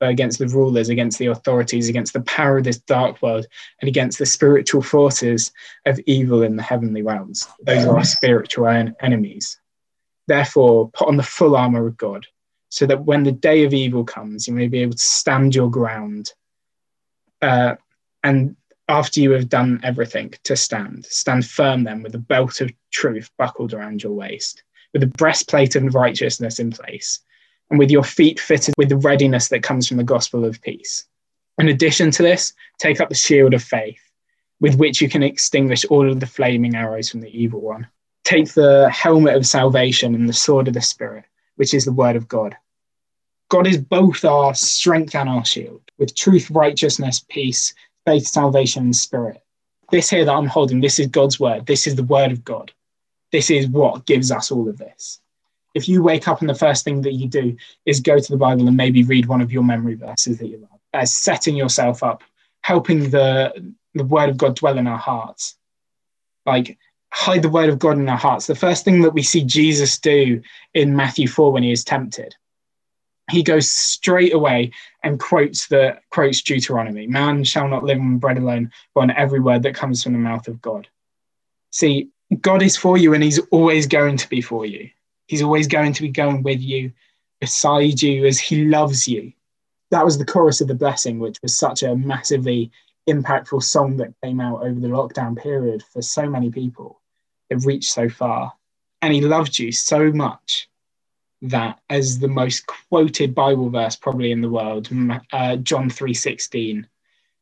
but 0.00 0.10
against 0.10 0.40
the 0.40 0.48
rulers, 0.48 0.88
against 0.88 1.18
the 1.18 1.26
authorities, 1.26 1.88
against 1.88 2.12
the 2.12 2.22
power 2.22 2.58
of 2.58 2.64
this 2.64 2.78
dark 2.78 3.22
world, 3.22 3.46
and 3.80 3.88
against 3.88 4.18
the 4.18 4.26
spiritual 4.26 4.82
forces 4.82 5.52
of 5.86 6.00
evil 6.06 6.42
in 6.42 6.56
the 6.56 6.62
heavenly 6.62 7.00
realms. 7.00 7.48
Those 7.62 7.86
are 7.86 7.96
our 7.96 8.04
spiritual 8.04 8.66
en- 8.66 8.96
enemies. 9.00 9.58
Therefore, 10.26 10.90
put 10.90 11.06
on 11.06 11.16
the 11.16 11.22
full 11.22 11.54
armor 11.54 11.86
of 11.86 11.96
God, 11.96 12.26
so 12.70 12.86
that 12.86 13.04
when 13.04 13.22
the 13.22 13.32
day 13.32 13.62
of 13.64 13.72
evil 13.72 14.04
comes, 14.04 14.48
you 14.48 14.54
may 14.54 14.66
be 14.66 14.80
able 14.80 14.94
to 14.94 14.98
stand 14.98 15.54
your 15.54 15.70
ground. 15.70 16.32
Uh, 17.40 17.76
and 18.24 18.56
after 18.88 19.20
you 19.20 19.30
have 19.32 19.48
done 19.48 19.80
everything, 19.82 20.34
to 20.44 20.56
stand, 20.56 21.06
stand 21.06 21.46
firm 21.46 21.84
then 21.84 22.02
with 22.02 22.14
a 22.14 22.18
belt 22.18 22.60
of 22.60 22.70
truth 22.90 23.30
buckled 23.38 23.72
around 23.72 24.02
your 24.02 24.12
waist, 24.12 24.62
with 24.92 25.02
a 25.02 25.06
breastplate 25.06 25.74
of 25.76 25.94
righteousness 25.94 26.58
in 26.58 26.70
place 26.70 27.20
and 27.70 27.78
with 27.78 27.90
your 27.90 28.04
feet 28.04 28.38
fitted 28.38 28.74
with 28.76 28.88
the 28.88 28.96
readiness 28.96 29.48
that 29.48 29.62
comes 29.62 29.88
from 29.88 29.96
the 29.96 30.04
gospel 30.04 30.44
of 30.44 30.60
peace. 30.62 31.06
In 31.58 31.68
addition 31.68 32.10
to 32.12 32.22
this, 32.22 32.52
take 32.78 33.00
up 33.00 33.08
the 33.08 33.14
shield 33.14 33.54
of 33.54 33.62
faith, 33.62 34.00
with 34.60 34.76
which 34.76 35.00
you 35.00 35.08
can 35.08 35.22
extinguish 35.22 35.84
all 35.86 36.10
of 36.10 36.20
the 36.20 36.26
flaming 36.26 36.74
arrows 36.74 37.10
from 37.10 37.20
the 37.20 37.36
evil 37.36 37.60
one. 37.60 37.86
Take 38.24 38.52
the 38.52 38.90
helmet 38.90 39.36
of 39.36 39.46
salvation 39.46 40.14
and 40.14 40.28
the 40.28 40.32
sword 40.32 40.68
of 40.68 40.74
the 40.74 40.80
Spirit, 40.80 41.24
which 41.56 41.74
is 41.74 41.84
the 41.84 41.92
word 41.92 42.16
of 42.16 42.28
God. 42.28 42.56
God 43.48 43.66
is 43.66 43.78
both 43.78 44.24
our 44.24 44.54
strength 44.54 45.14
and 45.14 45.28
our 45.28 45.44
shield, 45.44 45.82
with 45.98 46.16
truth, 46.16 46.50
righteousness, 46.50 47.24
peace, 47.28 47.74
faith, 48.06 48.26
salvation, 48.26 48.84
and 48.84 48.96
spirit. 48.96 49.42
This 49.90 50.10
here 50.10 50.24
that 50.24 50.32
I'm 50.32 50.46
holding, 50.46 50.80
this 50.80 50.98
is 50.98 51.08
God's 51.08 51.38
word. 51.38 51.66
This 51.66 51.86
is 51.86 51.96
the 51.96 52.04
word 52.04 52.32
of 52.32 52.44
God. 52.44 52.72
This 53.32 53.50
is 53.50 53.66
what 53.68 54.06
gives 54.06 54.30
us 54.30 54.50
all 54.50 54.68
of 54.68 54.78
this 54.78 55.20
if 55.74 55.88
you 55.88 56.02
wake 56.02 56.28
up 56.28 56.40
and 56.40 56.48
the 56.48 56.54
first 56.54 56.84
thing 56.84 57.02
that 57.02 57.12
you 57.12 57.28
do 57.28 57.56
is 57.84 58.00
go 58.00 58.18
to 58.18 58.32
the 58.32 58.38
Bible 58.38 58.66
and 58.68 58.76
maybe 58.76 59.02
read 59.02 59.26
one 59.26 59.40
of 59.40 59.52
your 59.52 59.64
memory 59.64 59.94
verses 59.94 60.38
that 60.38 60.46
you 60.46 60.58
love, 60.58 60.80
as 60.92 61.12
setting 61.12 61.56
yourself 61.56 62.02
up, 62.02 62.22
helping 62.62 63.10
the 63.10 63.74
the 63.94 64.04
word 64.04 64.28
of 64.28 64.36
God 64.36 64.56
dwell 64.56 64.78
in 64.78 64.86
our 64.86 64.98
hearts. 64.98 65.56
Like 66.46 66.78
hide 67.12 67.42
the 67.42 67.48
word 67.48 67.68
of 67.68 67.78
God 67.78 67.98
in 67.98 68.08
our 68.08 68.16
hearts. 68.16 68.46
The 68.46 68.54
first 68.54 68.84
thing 68.84 69.02
that 69.02 69.14
we 69.14 69.22
see 69.22 69.44
Jesus 69.44 69.98
do 69.98 70.40
in 70.72 70.96
Matthew 70.96 71.28
4 71.28 71.52
when 71.52 71.62
he 71.62 71.70
is 71.70 71.84
tempted, 71.84 72.34
he 73.30 73.42
goes 73.42 73.70
straight 73.70 74.34
away 74.34 74.70
and 75.02 75.18
quotes 75.18 75.66
the 75.68 75.98
quotes 76.10 76.42
Deuteronomy. 76.42 77.06
Man 77.06 77.44
shall 77.44 77.68
not 77.68 77.84
live 77.84 77.98
on 77.98 78.18
bread 78.18 78.38
alone, 78.38 78.70
but 78.94 79.02
on 79.02 79.10
every 79.12 79.40
word 79.40 79.62
that 79.62 79.74
comes 79.74 80.02
from 80.02 80.12
the 80.12 80.18
mouth 80.18 80.46
of 80.48 80.60
God. 80.60 80.88
See, 81.70 82.10
God 82.40 82.62
is 82.62 82.76
for 82.76 82.98
you 82.98 83.14
and 83.14 83.22
he's 83.22 83.38
always 83.50 83.86
going 83.86 84.16
to 84.18 84.28
be 84.28 84.40
for 84.40 84.66
you. 84.66 84.90
He's 85.26 85.42
always 85.42 85.66
going 85.66 85.94
to 85.94 86.02
be 86.02 86.10
going 86.10 86.42
with 86.42 86.60
you, 86.60 86.92
beside 87.40 88.02
you, 88.02 88.26
as 88.26 88.38
he 88.38 88.66
loves 88.66 89.08
you. 89.08 89.32
That 89.90 90.04
was 90.04 90.18
the 90.18 90.24
chorus 90.24 90.60
of 90.60 90.68
the 90.68 90.74
blessing, 90.74 91.18
which 91.18 91.40
was 91.42 91.54
such 91.54 91.82
a 91.82 91.96
massively 91.96 92.70
impactful 93.08 93.62
song 93.62 93.96
that 93.98 94.14
came 94.22 94.40
out 94.40 94.62
over 94.62 94.78
the 94.78 94.88
lockdown 94.88 95.36
period 95.40 95.82
for 95.92 96.02
so 96.02 96.28
many 96.28 96.50
people. 96.50 97.00
It 97.48 97.64
reached 97.64 97.90
so 97.90 98.08
far. 98.08 98.52
And 99.00 99.14
he 99.14 99.20
loved 99.20 99.58
you 99.58 99.72
so 99.72 100.12
much 100.12 100.68
that 101.44 101.80
as 101.90 102.18
the 102.18 102.28
most 102.28 102.66
quoted 102.66 103.34
Bible 103.34 103.70
verse 103.70 103.96
probably 103.96 104.32
in 104.32 104.40
the 104.40 104.48
world, 104.48 104.88
uh, 105.32 105.56
John 105.56 105.88
3:16, 105.90 106.86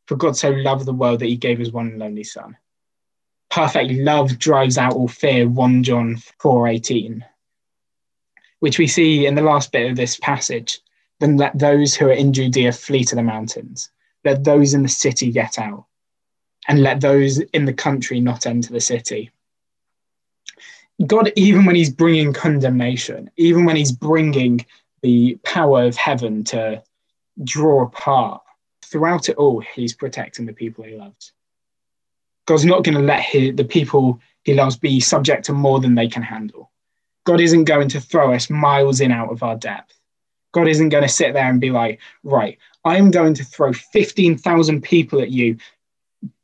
for 0.07 0.17
God 0.17 0.37
so 0.37 0.51
loved 0.51 0.87
the 0.87 0.93
world 0.93 1.21
that 1.21 1.27
he 1.27 1.37
gave 1.37 1.59
his 1.59 1.73
one 1.73 1.88
and 1.88 2.03
only 2.03 2.25
son. 2.25 2.57
Perfect 3.51 3.93
love 3.93 4.38
drives 4.38 4.79
out 4.79 4.95
all 4.95 5.09
fear, 5.09 5.49
1 5.49 5.83
John 5.83 6.17
4:18 6.38 7.25
which 8.62 8.79
we 8.79 8.87
see 8.87 9.27
in 9.27 9.35
the 9.35 9.43
last 9.43 9.73
bit 9.73 9.91
of 9.91 9.97
this 9.97 10.17
passage, 10.21 10.81
then 11.19 11.37
let 11.37 11.59
those 11.59 11.97
who 11.97 12.07
are 12.07 12.12
in 12.12 12.33
Judea 12.33 12.71
flee 12.71 13.03
to 13.03 13.17
the 13.17 13.23
mountains. 13.23 13.91
Let 14.25 14.45
those 14.45 14.73
in 14.73 14.85
the 14.85 14.88
city 14.88 15.33
get 15.33 15.59
out, 15.59 15.87
and 16.69 16.81
let 16.81 17.01
those 17.01 17.41
in 17.41 17.65
the 17.65 17.73
country 17.73 18.21
not 18.21 18.47
enter 18.47 18.73
the 18.73 18.81
city. 18.81 19.33
God, 21.07 21.33
even 21.37 21.65
when 21.65 21.77
He's 21.77 21.91
bringing 21.91 22.33
condemnation, 22.33 23.31
even 23.37 23.65
when 23.65 23.77
He's 23.77 23.93
bringing 23.93 24.65
the 25.03 25.39
power 25.45 25.85
of 25.85 25.97
heaven 25.97 26.45
to 26.45 26.83
draw 27.43 27.85
apart, 27.85 28.43
throughout 28.85 29.29
it 29.29 29.37
all, 29.37 29.61
He's 29.61 29.95
protecting 29.95 30.47
the 30.47 30.53
people 30.53 30.85
He 30.85 30.97
loves. 30.97 31.33
God's 32.47 32.65
not 32.65 32.85
going 32.85 32.97
to 32.97 33.03
let 33.03 33.21
his, 33.21 33.55
the 33.57 33.65
people 33.65 34.21
He 34.45 34.55
loves 34.55 34.77
be 34.77 35.01
subject 35.01 35.47
to 35.47 35.53
more 35.53 35.81
than 35.81 35.95
they 35.95 36.09
can 36.09 36.23
handle. 36.23 36.71
God 37.25 37.41
isn't 37.41 37.65
going 37.65 37.89
to 37.91 38.01
throw 38.01 38.35
us 38.35 38.51
miles 38.51 39.01
in 39.01 39.13
out 39.13 39.31
of 39.31 39.43
our 39.43 39.57
depth. 39.57 39.95
God 40.53 40.69
isn't 40.69 40.91
going 40.91 41.05
to 41.05 41.09
sit 41.09 41.33
there 41.33 41.49
and 41.49 41.61
be 41.61 41.71
like, 41.71 42.01
right, 42.25 42.59
I'm 42.85 43.11
going 43.11 43.35
to 43.35 43.45
throw 43.45 43.73
15,000 43.73 44.83
people 44.83 45.21
at 45.21 45.31
you, 45.31 45.57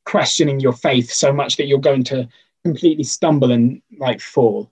questioning 0.05 0.61
your 0.61 0.73
faith 0.73 1.13
so 1.13 1.33
much 1.33 1.57
that 1.57 1.67
you're 1.67 1.79
going 1.79 2.05
to 2.05 2.29
completely 2.69 3.05
stumble 3.05 3.51
and 3.51 3.81
like 3.99 4.21
fall. 4.21 4.71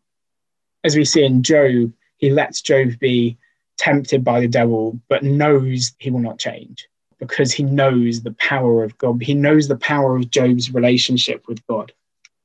As 0.85 0.95
we 0.95 1.05
see 1.05 1.25
in 1.25 1.43
Job, 1.43 1.93
he 2.19 2.29
lets 2.31 2.61
Job 2.61 2.99
be 2.99 3.39
tempted 3.79 4.23
by 4.23 4.41
the 4.41 4.49
devil, 4.49 5.01
but 5.09 5.23
knows 5.23 5.93
he 5.99 6.11
will 6.11 6.21
not 6.21 6.39
change 6.39 6.89
because 7.19 7.53
he 7.53 7.63
knows 7.63 8.23
the 8.23 8.33
power 8.33 8.85
of 8.85 8.97
God. 8.99 9.23
He 9.23 9.33
knows 9.33 9.67
the 9.67 9.79
power 9.79 10.15
of 10.15 10.31
Job's 10.31 10.75
relationship 10.75 11.49
with 11.49 11.67
God. 11.67 11.93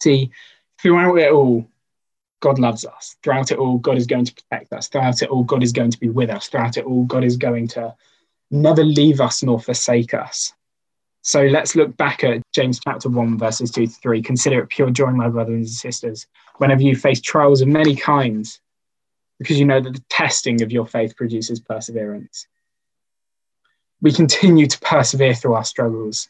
See, 0.01 0.31
throughout 0.81 1.17
it 1.17 1.33
all, 1.33 1.67
God 2.39 2.57
loves 2.57 2.85
us. 2.85 3.17
Throughout 3.21 3.51
it 3.51 3.59
all, 3.59 3.77
God 3.77 3.97
is 3.97 4.07
going 4.07 4.25
to 4.25 4.33
protect 4.33 4.71
us. 4.71 4.87
Throughout 4.87 5.21
it 5.21 5.29
all, 5.29 5.43
God 5.43 5.63
is 5.63 5.73
going 5.73 5.91
to 5.91 5.99
be 5.99 6.09
with 6.09 6.29
us. 6.29 6.47
Throughout 6.47 6.77
it 6.77 6.85
all, 6.85 7.03
God 7.03 7.25
is 7.25 7.35
going 7.35 7.67
to 7.69 7.93
never 8.49 8.83
leave 8.83 9.19
us 9.19 9.43
nor 9.43 9.59
forsake 9.59 10.13
us. 10.13 10.53
So 11.23 11.43
let's 11.43 11.75
look 11.75 11.95
back 11.97 12.23
at 12.23 12.41
James 12.51 12.79
chapter 12.83 13.07
1, 13.07 13.37
verses 13.37 13.69
2 13.71 13.85
to 13.85 13.93
3. 13.93 14.21
Consider 14.23 14.61
it 14.61 14.69
pure 14.69 14.89
joy, 14.89 15.11
my 15.11 15.29
brothers 15.29 15.53
and 15.55 15.69
sisters, 15.69 16.25
whenever 16.57 16.81
you 16.81 16.95
face 16.95 17.21
trials 17.21 17.61
of 17.61 17.67
many 17.67 17.95
kinds, 17.95 18.59
because 19.37 19.59
you 19.59 19.65
know 19.65 19.79
that 19.79 19.93
the 19.93 20.03
testing 20.09 20.61
of 20.63 20.71
your 20.71 20.87
faith 20.87 21.15
produces 21.15 21.59
perseverance. 21.59 22.47
We 24.01 24.11
continue 24.11 24.65
to 24.65 24.79
persevere 24.79 25.35
through 25.35 25.53
our 25.53 25.63
struggles. 25.63 26.27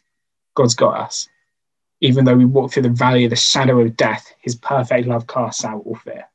God's 0.54 0.74
got 0.74 1.00
us. 1.00 1.26
Even 2.02 2.26
though 2.26 2.36
we 2.36 2.44
walk 2.44 2.72
through 2.72 2.82
the 2.82 2.90
valley 2.90 3.24
of 3.24 3.30
the 3.30 3.36
shadow 3.36 3.80
of 3.80 3.96
death, 3.96 4.34
his 4.40 4.56
perfect 4.56 5.08
love 5.08 5.26
casts 5.26 5.64
out 5.64 5.82
all 5.86 5.94
fear. 5.94 6.28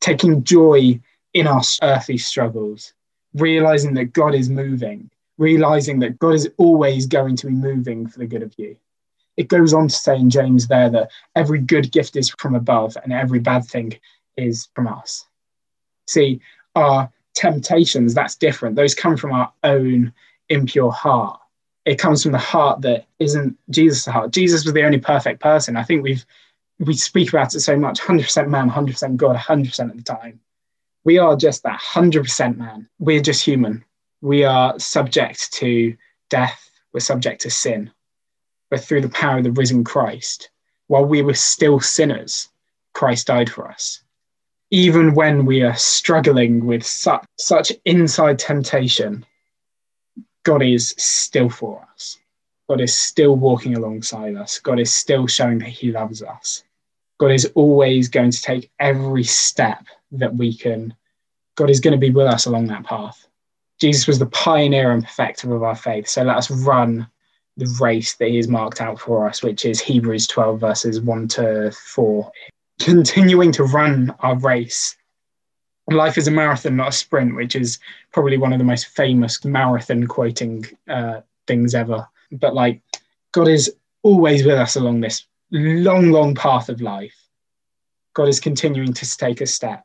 Taking 0.00 0.42
joy 0.42 0.98
in 1.32 1.46
our 1.46 1.62
earthly 1.80 2.18
struggles, 2.18 2.92
realizing 3.34 3.94
that 3.94 4.12
God 4.12 4.34
is 4.34 4.50
moving, 4.50 5.11
realizing 5.38 5.98
that 6.00 6.18
God 6.18 6.34
is 6.34 6.48
always 6.56 7.06
going 7.06 7.36
to 7.36 7.46
be 7.46 7.52
moving 7.52 8.06
for 8.06 8.18
the 8.18 8.26
good 8.26 8.42
of 8.42 8.54
you. 8.56 8.76
It 9.36 9.48
goes 9.48 9.72
on 9.72 9.88
to 9.88 9.94
say 9.94 10.16
in 10.16 10.30
James 10.30 10.68
there 10.68 10.90
that 10.90 11.10
every 11.34 11.60
good 11.60 11.90
gift 11.90 12.16
is 12.16 12.30
from 12.38 12.54
above 12.54 12.96
and 13.02 13.12
every 13.12 13.38
bad 13.38 13.64
thing 13.64 13.98
is 14.36 14.68
from 14.74 14.88
us. 14.88 15.26
See, 16.06 16.40
our 16.74 17.10
temptations, 17.34 18.14
that's 18.14 18.36
different. 18.36 18.76
Those 18.76 18.94
come 18.94 19.16
from 19.16 19.32
our 19.32 19.52
own 19.64 20.12
impure 20.48 20.92
heart. 20.92 21.40
It 21.84 21.98
comes 21.98 22.22
from 22.22 22.32
the 22.32 22.38
heart 22.38 22.82
that 22.82 23.06
isn't 23.18 23.56
Jesus' 23.70 24.04
heart. 24.04 24.30
Jesus 24.30 24.64
was 24.64 24.74
the 24.74 24.84
only 24.84 24.98
perfect 24.98 25.40
person. 25.40 25.76
I 25.76 25.82
think 25.82 26.02
we've 26.02 26.24
we 26.78 26.94
speak 26.94 27.28
about 27.28 27.54
it 27.54 27.60
so 27.60 27.76
much 27.76 28.00
100% 28.00 28.48
man, 28.48 28.68
100% 28.68 29.16
God, 29.16 29.36
100% 29.36 29.90
of 29.90 29.96
the 29.96 30.02
time. 30.02 30.40
We 31.04 31.18
are 31.18 31.36
just 31.36 31.62
that 31.62 31.80
100% 31.80 32.56
man. 32.56 32.88
We're 32.98 33.20
just 33.20 33.44
human. 33.44 33.84
We 34.22 34.44
are 34.44 34.78
subject 34.78 35.52
to 35.54 35.96
death. 36.30 36.70
We're 36.92 37.00
subject 37.00 37.42
to 37.42 37.50
sin. 37.50 37.90
But 38.70 38.80
through 38.80 39.00
the 39.00 39.08
power 39.08 39.38
of 39.38 39.44
the 39.44 39.50
risen 39.50 39.82
Christ, 39.82 40.48
while 40.86 41.04
we 41.04 41.22
were 41.22 41.34
still 41.34 41.80
sinners, 41.80 42.48
Christ 42.94 43.26
died 43.26 43.50
for 43.50 43.68
us. 43.68 44.02
Even 44.70 45.14
when 45.14 45.44
we 45.44 45.62
are 45.62 45.74
struggling 45.74 46.64
with 46.64 46.86
such, 46.86 47.24
such 47.36 47.72
inside 47.84 48.38
temptation, 48.38 49.26
God 50.44 50.62
is 50.62 50.94
still 50.96 51.50
for 51.50 51.86
us. 51.92 52.18
God 52.68 52.80
is 52.80 52.96
still 52.96 53.34
walking 53.34 53.76
alongside 53.76 54.36
us. 54.36 54.60
God 54.60 54.78
is 54.78 54.94
still 54.94 55.26
showing 55.26 55.58
that 55.58 55.68
He 55.68 55.90
loves 55.90 56.22
us. 56.22 56.62
God 57.18 57.32
is 57.32 57.50
always 57.54 58.08
going 58.08 58.30
to 58.30 58.40
take 58.40 58.70
every 58.78 59.24
step 59.24 59.84
that 60.12 60.34
we 60.34 60.56
can. 60.56 60.94
God 61.56 61.70
is 61.70 61.80
going 61.80 61.92
to 61.92 61.98
be 61.98 62.10
with 62.10 62.26
us 62.28 62.46
along 62.46 62.68
that 62.68 62.84
path. 62.84 63.26
Jesus 63.82 64.06
was 64.06 64.18
the 64.18 64.26
pioneer 64.26 64.92
and 64.92 65.04
perfecter 65.04 65.54
of 65.54 65.62
our 65.62 65.76
faith. 65.76 66.08
So 66.08 66.22
let 66.22 66.36
us 66.36 66.50
run 66.50 67.06
the 67.56 67.66
race 67.80 68.14
that 68.14 68.28
He 68.28 68.36
has 68.36 68.48
marked 68.48 68.80
out 68.80 68.98
for 68.98 69.28
us, 69.28 69.42
which 69.42 69.64
is 69.64 69.80
Hebrews 69.80 70.26
12, 70.28 70.60
verses 70.60 71.00
1 71.00 71.28
to 71.28 71.72
4. 71.72 72.32
Continuing 72.78 73.52
to 73.52 73.64
run 73.64 74.14
our 74.20 74.38
race 74.38 74.96
life 75.90 76.16
is 76.16 76.28
a 76.28 76.30
marathon, 76.30 76.76
not 76.76 76.88
a 76.88 76.92
sprint, 76.92 77.34
which 77.34 77.56
is 77.56 77.78
probably 78.12 78.38
one 78.38 78.52
of 78.52 78.58
the 78.58 78.64
most 78.64 78.86
famous 78.86 79.44
marathon 79.44 80.06
quoting 80.06 80.64
uh, 80.88 81.20
things 81.46 81.74
ever. 81.74 82.06
But 82.30 82.54
like, 82.54 82.80
God 83.32 83.48
is 83.48 83.74
always 84.02 84.44
with 84.44 84.58
us 84.58 84.76
along 84.76 85.00
this 85.00 85.26
long, 85.50 86.10
long 86.12 86.34
path 86.34 86.68
of 86.68 86.80
life. 86.80 87.16
God 88.14 88.28
is 88.28 88.40
continuing 88.40 88.92
to 88.94 89.16
take 89.18 89.40
a 89.40 89.46
step. 89.46 89.84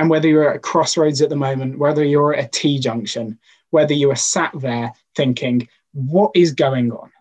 And 0.00 0.08
whether 0.08 0.26
you're 0.26 0.48
at 0.48 0.56
a 0.56 0.60
crossroads 0.60 1.20
at 1.20 1.28
the 1.28 1.36
moment, 1.36 1.78
whether 1.78 2.02
you're 2.02 2.32
at 2.32 2.46
a 2.46 2.48
T 2.48 2.78
junction, 2.78 3.38
whether 3.68 3.92
you 3.92 4.10
are 4.10 4.16
sat 4.16 4.50
there 4.54 4.94
thinking, 5.14 5.68
what 5.92 6.30
is 6.34 6.52
going 6.52 6.90
on? 6.90 7.12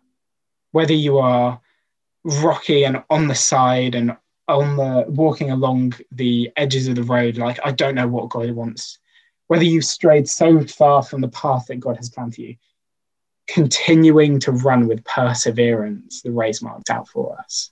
Whether 0.71 0.93
you 0.93 1.17
are 1.17 1.59
rocky 2.23 2.85
and 2.85 3.03
on 3.09 3.27
the 3.27 3.35
side 3.35 3.95
and 3.95 4.15
on 4.47 4.77
the 4.77 5.03
walking 5.09 5.51
along 5.51 5.95
the 6.13 6.53
edges 6.55 6.87
of 6.87 6.95
the 6.95 7.03
road, 7.03 7.35
like 7.35 7.59
I 7.65 7.73
don't 7.73 7.95
know 7.95 8.07
what 8.07 8.29
God 8.29 8.49
wants. 8.51 8.97
Whether 9.47 9.65
you've 9.65 9.83
strayed 9.83 10.29
so 10.29 10.65
far 10.65 11.03
from 11.03 11.19
the 11.19 11.27
path 11.27 11.65
that 11.67 11.81
God 11.81 11.97
has 11.97 12.09
planned 12.09 12.35
for 12.35 12.41
you, 12.43 12.55
continuing 13.49 14.39
to 14.39 14.53
run 14.53 14.87
with 14.87 15.03
perseverance 15.03 16.21
the 16.21 16.31
race 16.31 16.61
marked 16.61 16.89
out 16.89 17.09
for 17.09 17.37
us. 17.39 17.71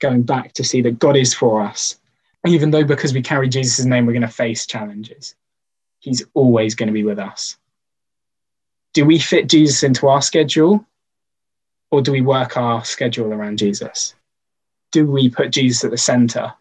Going 0.00 0.24
back 0.24 0.54
to 0.54 0.64
see 0.64 0.82
that 0.82 0.98
God 0.98 1.16
is 1.16 1.32
for 1.32 1.62
us, 1.62 2.00
even 2.46 2.70
though 2.70 2.84
because 2.84 3.12
we 3.12 3.22
carry 3.22 3.48
Jesus' 3.48 3.84
name, 3.84 4.06
we're 4.06 4.12
going 4.12 4.22
to 4.22 4.28
face 4.28 4.66
challenges. 4.66 5.34
He's 6.00 6.24
always 6.34 6.74
going 6.74 6.86
to 6.86 6.92
be 6.92 7.04
with 7.04 7.18
us. 7.18 7.56
Do 8.94 9.04
we 9.04 9.18
fit 9.18 9.48
Jesus 9.48 9.82
into 9.82 10.08
our 10.08 10.22
schedule 10.22 10.84
or 11.90 12.02
do 12.02 12.12
we 12.12 12.20
work 12.20 12.56
our 12.56 12.84
schedule 12.84 13.32
around 13.32 13.58
Jesus? 13.58 14.14
do 14.92 15.10
we 15.10 15.28
put 15.28 15.50
Jesus 15.50 15.84
at 15.84 15.90
the 15.90 15.98
center? 15.98 16.52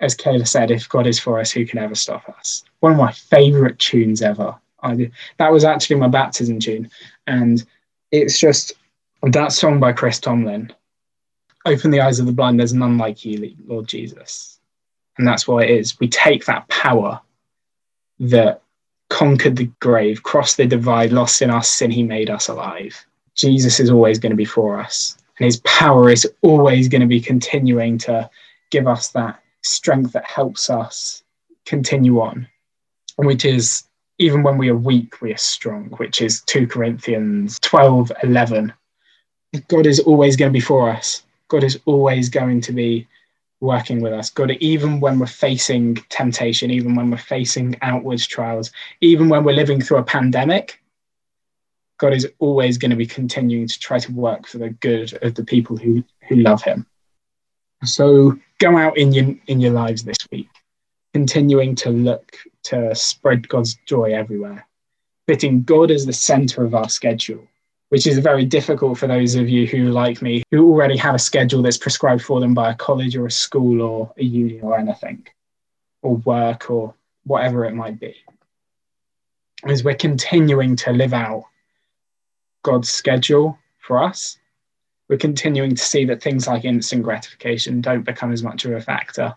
As 0.00 0.14
Kayla 0.14 0.46
said, 0.46 0.70
if 0.70 0.88
God 0.88 1.06
is 1.06 1.18
for 1.18 1.40
us, 1.40 1.50
who 1.50 1.66
can 1.66 1.78
ever 1.78 1.94
stop 1.94 2.28
us? 2.28 2.64
One 2.80 2.92
of 2.92 2.98
my 2.98 3.12
favorite 3.12 3.78
tunes 3.78 4.20
ever. 4.20 4.54
I, 4.82 5.10
that 5.38 5.52
was 5.52 5.64
actually 5.64 5.96
my 5.96 6.08
baptism 6.08 6.60
tune. 6.60 6.90
And 7.26 7.64
it's 8.12 8.38
just 8.38 8.74
that 9.22 9.52
song 9.52 9.80
by 9.80 9.92
Chris 9.92 10.20
Tomlin 10.20 10.72
Open 11.66 11.90
the 11.90 12.00
eyes 12.00 12.18
of 12.18 12.26
the 12.26 12.32
blind, 12.32 12.58
there's 12.58 12.72
none 12.72 12.96
like 12.96 13.24
you, 13.24 13.54
Lord 13.66 13.86
Jesus. 13.86 14.58
And 15.18 15.26
that's 15.26 15.46
what 15.46 15.64
it 15.64 15.70
is. 15.70 15.98
We 16.00 16.08
take 16.08 16.46
that 16.46 16.68
power 16.68 17.20
that 18.20 18.62
conquered 19.10 19.56
the 19.56 19.70
grave, 19.80 20.22
crossed 20.22 20.56
the 20.56 20.66
divide, 20.66 21.12
lost 21.12 21.42
in 21.42 21.50
our 21.50 21.62
sin, 21.62 21.90
he 21.90 22.02
made 22.02 22.30
us 22.30 22.48
alive. 22.48 23.04
Jesus 23.34 23.80
is 23.80 23.90
always 23.90 24.18
going 24.18 24.30
to 24.30 24.36
be 24.36 24.44
for 24.44 24.80
us 24.80 25.18
and 25.38 25.44
his 25.44 25.58
power 25.58 26.10
is 26.10 26.26
always 26.42 26.88
going 26.88 27.00
to 27.00 27.06
be 27.06 27.20
continuing 27.20 27.98
to 27.98 28.28
give 28.70 28.86
us 28.86 29.08
that 29.08 29.42
strength 29.62 30.12
that 30.12 30.24
helps 30.24 30.70
us 30.70 31.22
continue 31.64 32.20
on 32.20 32.46
which 33.16 33.44
is 33.44 33.84
even 34.18 34.42
when 34.42 34.56
we 34.56 34.68
are 34.68 34.76
weak 34.76 35.20
we 35.20 35.32
are 35.32 35.38
strong 35.38 35.86
which 35.98 36.22
is 36.22 36.42
2 36.42 36.66
corinthians 36.66 37.58
12 37.60 38.12
11 38.22 38.72
god 39.68 39.86
is 39.86 40.00
always 40.00 40.36
going 40.36 40.50
to 40.50 40.56
be 40.56 40.60
for 40.60 40.88
us 40.90 41.22
god 41.48 41.64
is 41.64 41.78
always 41.86 42.28
going 42.28 42.60
to 42.60 42.72
be 42.72 43.06
working 43.60 44.00
with 44.00 44.12
us 44.12 44.30
god 44.30 44.50
even 44.60 45.00
when 45.00 45.18
we're 45.18 45.26
facing 45.26 45.94
temptation 46.08 46.70
even 46.70 46.94
when 46.94 47.10
we're 47.10 47.16
facing 47.16 47.76
outwards 47.82 48.26
trials 48.26 48.70
even 49.00 49.28
when 49.28 49.44
we're 49.44 49.52
living 49.52 49.80
through 49.80 49.98
a 49.98 50.02
pandemic 50.02 50.80
God 51.98 52.12
is 52.12 52.28
always 52.38 52.78
going 52.78 52.90
to 52.90 52.96
be 52.96 53.06
continuing 53.06 53.66
to 53.66 53.78
try 53.78 53.98
to 53.98 54.12
work 54.12 54.46
for 54.46 54.58
the 54.58 54.70
good 54.70 55.18
of 55.22 55.34
the 55.34 55.44
people 55.44 55.76
who, 55.76 56.04
who 56.28 56.36
love 56.36 56.62
him. 56.62 56.86
So 57.84 58.38
go 58.58 58.76
out 58.76 58.96
in 58.96 59.12
your 59.12 59.34
in 59.46 59.60
your 59.60 59.72
lives 59.72 60.04
this 60.04 60.18
week, 60.30 60.48
continuing 61.14 61.74
to 61.76 61.90
look 61.90 62.36
to 62.64 62.94
spread 62.94 63.48
God's 63.48 63.76
joy 63.86 64.12
everywhere, 64.12 64.66
fitting 65.26 65.62
God 65.62 65.90
as 65.90 66.04
the 66.04 66.12
center 66.12 66.64
of 66.64 66.74
our 66.74 66.88
schedule, 66.88 67.46
which 67.88 68.06
is 68.06 68.18
very 68.18 68.44
difficult 68.44 68.98
for 68.98 69.06
those 69.06 69.34
of 69.34 69.48
you 69.48 69.66
who, 69.66 69.90
like 69.90 70.20
me, 70.20 70.42
who 70.50 70.68
already 70.68 70.96
have 70.96 71.14
a 71.14 71.18
schedule 71.18 71.62
that's 71.62 71.78
prescribed 71.78 72.22
for 72.22 72.40
them 72.40 72.54
by 72.54 72.70
a 72.70 72.74
college 72.74 73.16
or 73.16 73.26
a 73.26 73.30
school 73.30 73.80
or 73.80 74.12
a 74.16 74.24
uni 74.24 74.60
or 74.60 74.76
anything, 74.78 75.26
or 76.02 76.16
work 76.16 76.70
or 76.70 76.94
whatever 77.24 77.64
it 77.64 77.74
might 77.74 78.00
be. 78.00 78.14
As 79.64 79.84
we're 79.84 79.94
continuing 79.94 80.76
to 80.76 80.92
live 80.92 81.14
out 81.14 81.44
God's 82.62 82.88
schedule 82.88 83.58
for 83.78 84.02
us, 84.02 84.38
we're 85.08 85.16
continuing 85.16 85.74
to 85.74 85.82
see 85.82 86.04
that 86.06 86.22
things 86.22 86.48
like 86.48 86.64
instant 86.64 87.04
gratification 87.04 87.80
don't 87.80 88.02
become 88.02 88.32
as 88.32 88.42
much 88.42 88.64
of 88.64 88.72
a 88.72 88.80
factor 88.80 89.34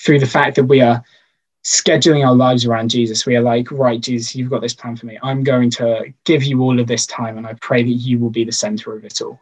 through 0.00 0.18
the 0.18 0.26
fact 0.26 0.56
that 0.56 0.64
we 0.64 0.80
are 0.80 1.04
scheduling 1.64 2.26
our 2.26 2.34
lives 2.34 2.64
around 2.64 2.90
Jesus. 2.90 3.24
We 3.24 3.36
are 3.36 3.42
like, 3.42 3.70
right, 3.70 4.00
Jesus, 4.00 4.34
you've 4.34 4.50
got 4.50 4.62
this 4.62 4.74
plan 4.74 4.96
for 4.96 5.06
me. 5.06 5.18
I'm 5.22 5.44
going 5.44 5.70
to 5.70 6.12
give 6.24 6.42
you 6.42 6.60
all 6.62 6.80
of 6.80 6.86
this 6.86 7.06
time, 7.06 7.38
and 7.38 7.46
I 7.46 7.54
pray 7.54 7.82
that 7.82 7.88
you 7.88 8.18
will 8.18 8.30
be 8.30 8.44
the 8.44 8.52
center 8.52 8.94
of 8.96 9.04
it 9.04 9.20
all. 9.22 9.40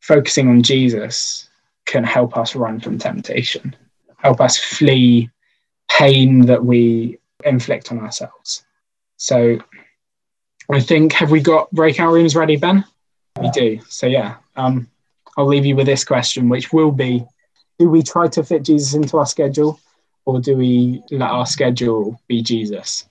Focusing 0.00 0.48
on 0.48 0.62
Jesus 0.62 1.48
can 1.84 2.04
help 2.04 2.36
us 2.36 2.56
run 2.56 2.80
from 2.80 2.98
temptation, 2.98 3.76
help 4.18 4.40
us 4.40 4.58
flee 4.58 5.30
pain 5.90 6.46
that 6.46 6.64
we 6.64 7.18
inflict 7.44 7.92
on 7.92 7.98
ourselves. 8.00 8.64
So 9.18 9.58
I 10.70 10.80
think 10.80 11.12
have 11.12 11.30
we 11.30 11.40
got 11.40 11.70
breakout 11.70 12.12
rooms 12.12 12.34
ready, 12.34 12.56
Ben? 12.56 12.84
We 13.40 13.50
do. 13.50 13.80
So 13.88 14.06
yeah, 14.06 14.36
um, 14.56 14.88
I'll 15.36 15.46
leave 15.46 15.66
you 15.66 15.76
with 15.76 15.86
this 15.86 16.04
question, 16.04 16.48
which 16.48 16.72
will 16.72 16.92
be: 16.92 17.24
do 17.78 17.90
we 17.90 18.02
try 18.02 18.26
to 18.28 18.42
fit 18.42 18.62
Jesus 18.62 18.94
into 18.94 19.18
our 19.18 19.26
schedule 19.26 19.78
or 20.26 20.40
do 20.40 20.56
we 20.56 21.02
let 21.10 21.30
our 21.30 21.46
schedule 21.46 22.20
be 22.28 22.42
Jesus? 22.42 23.08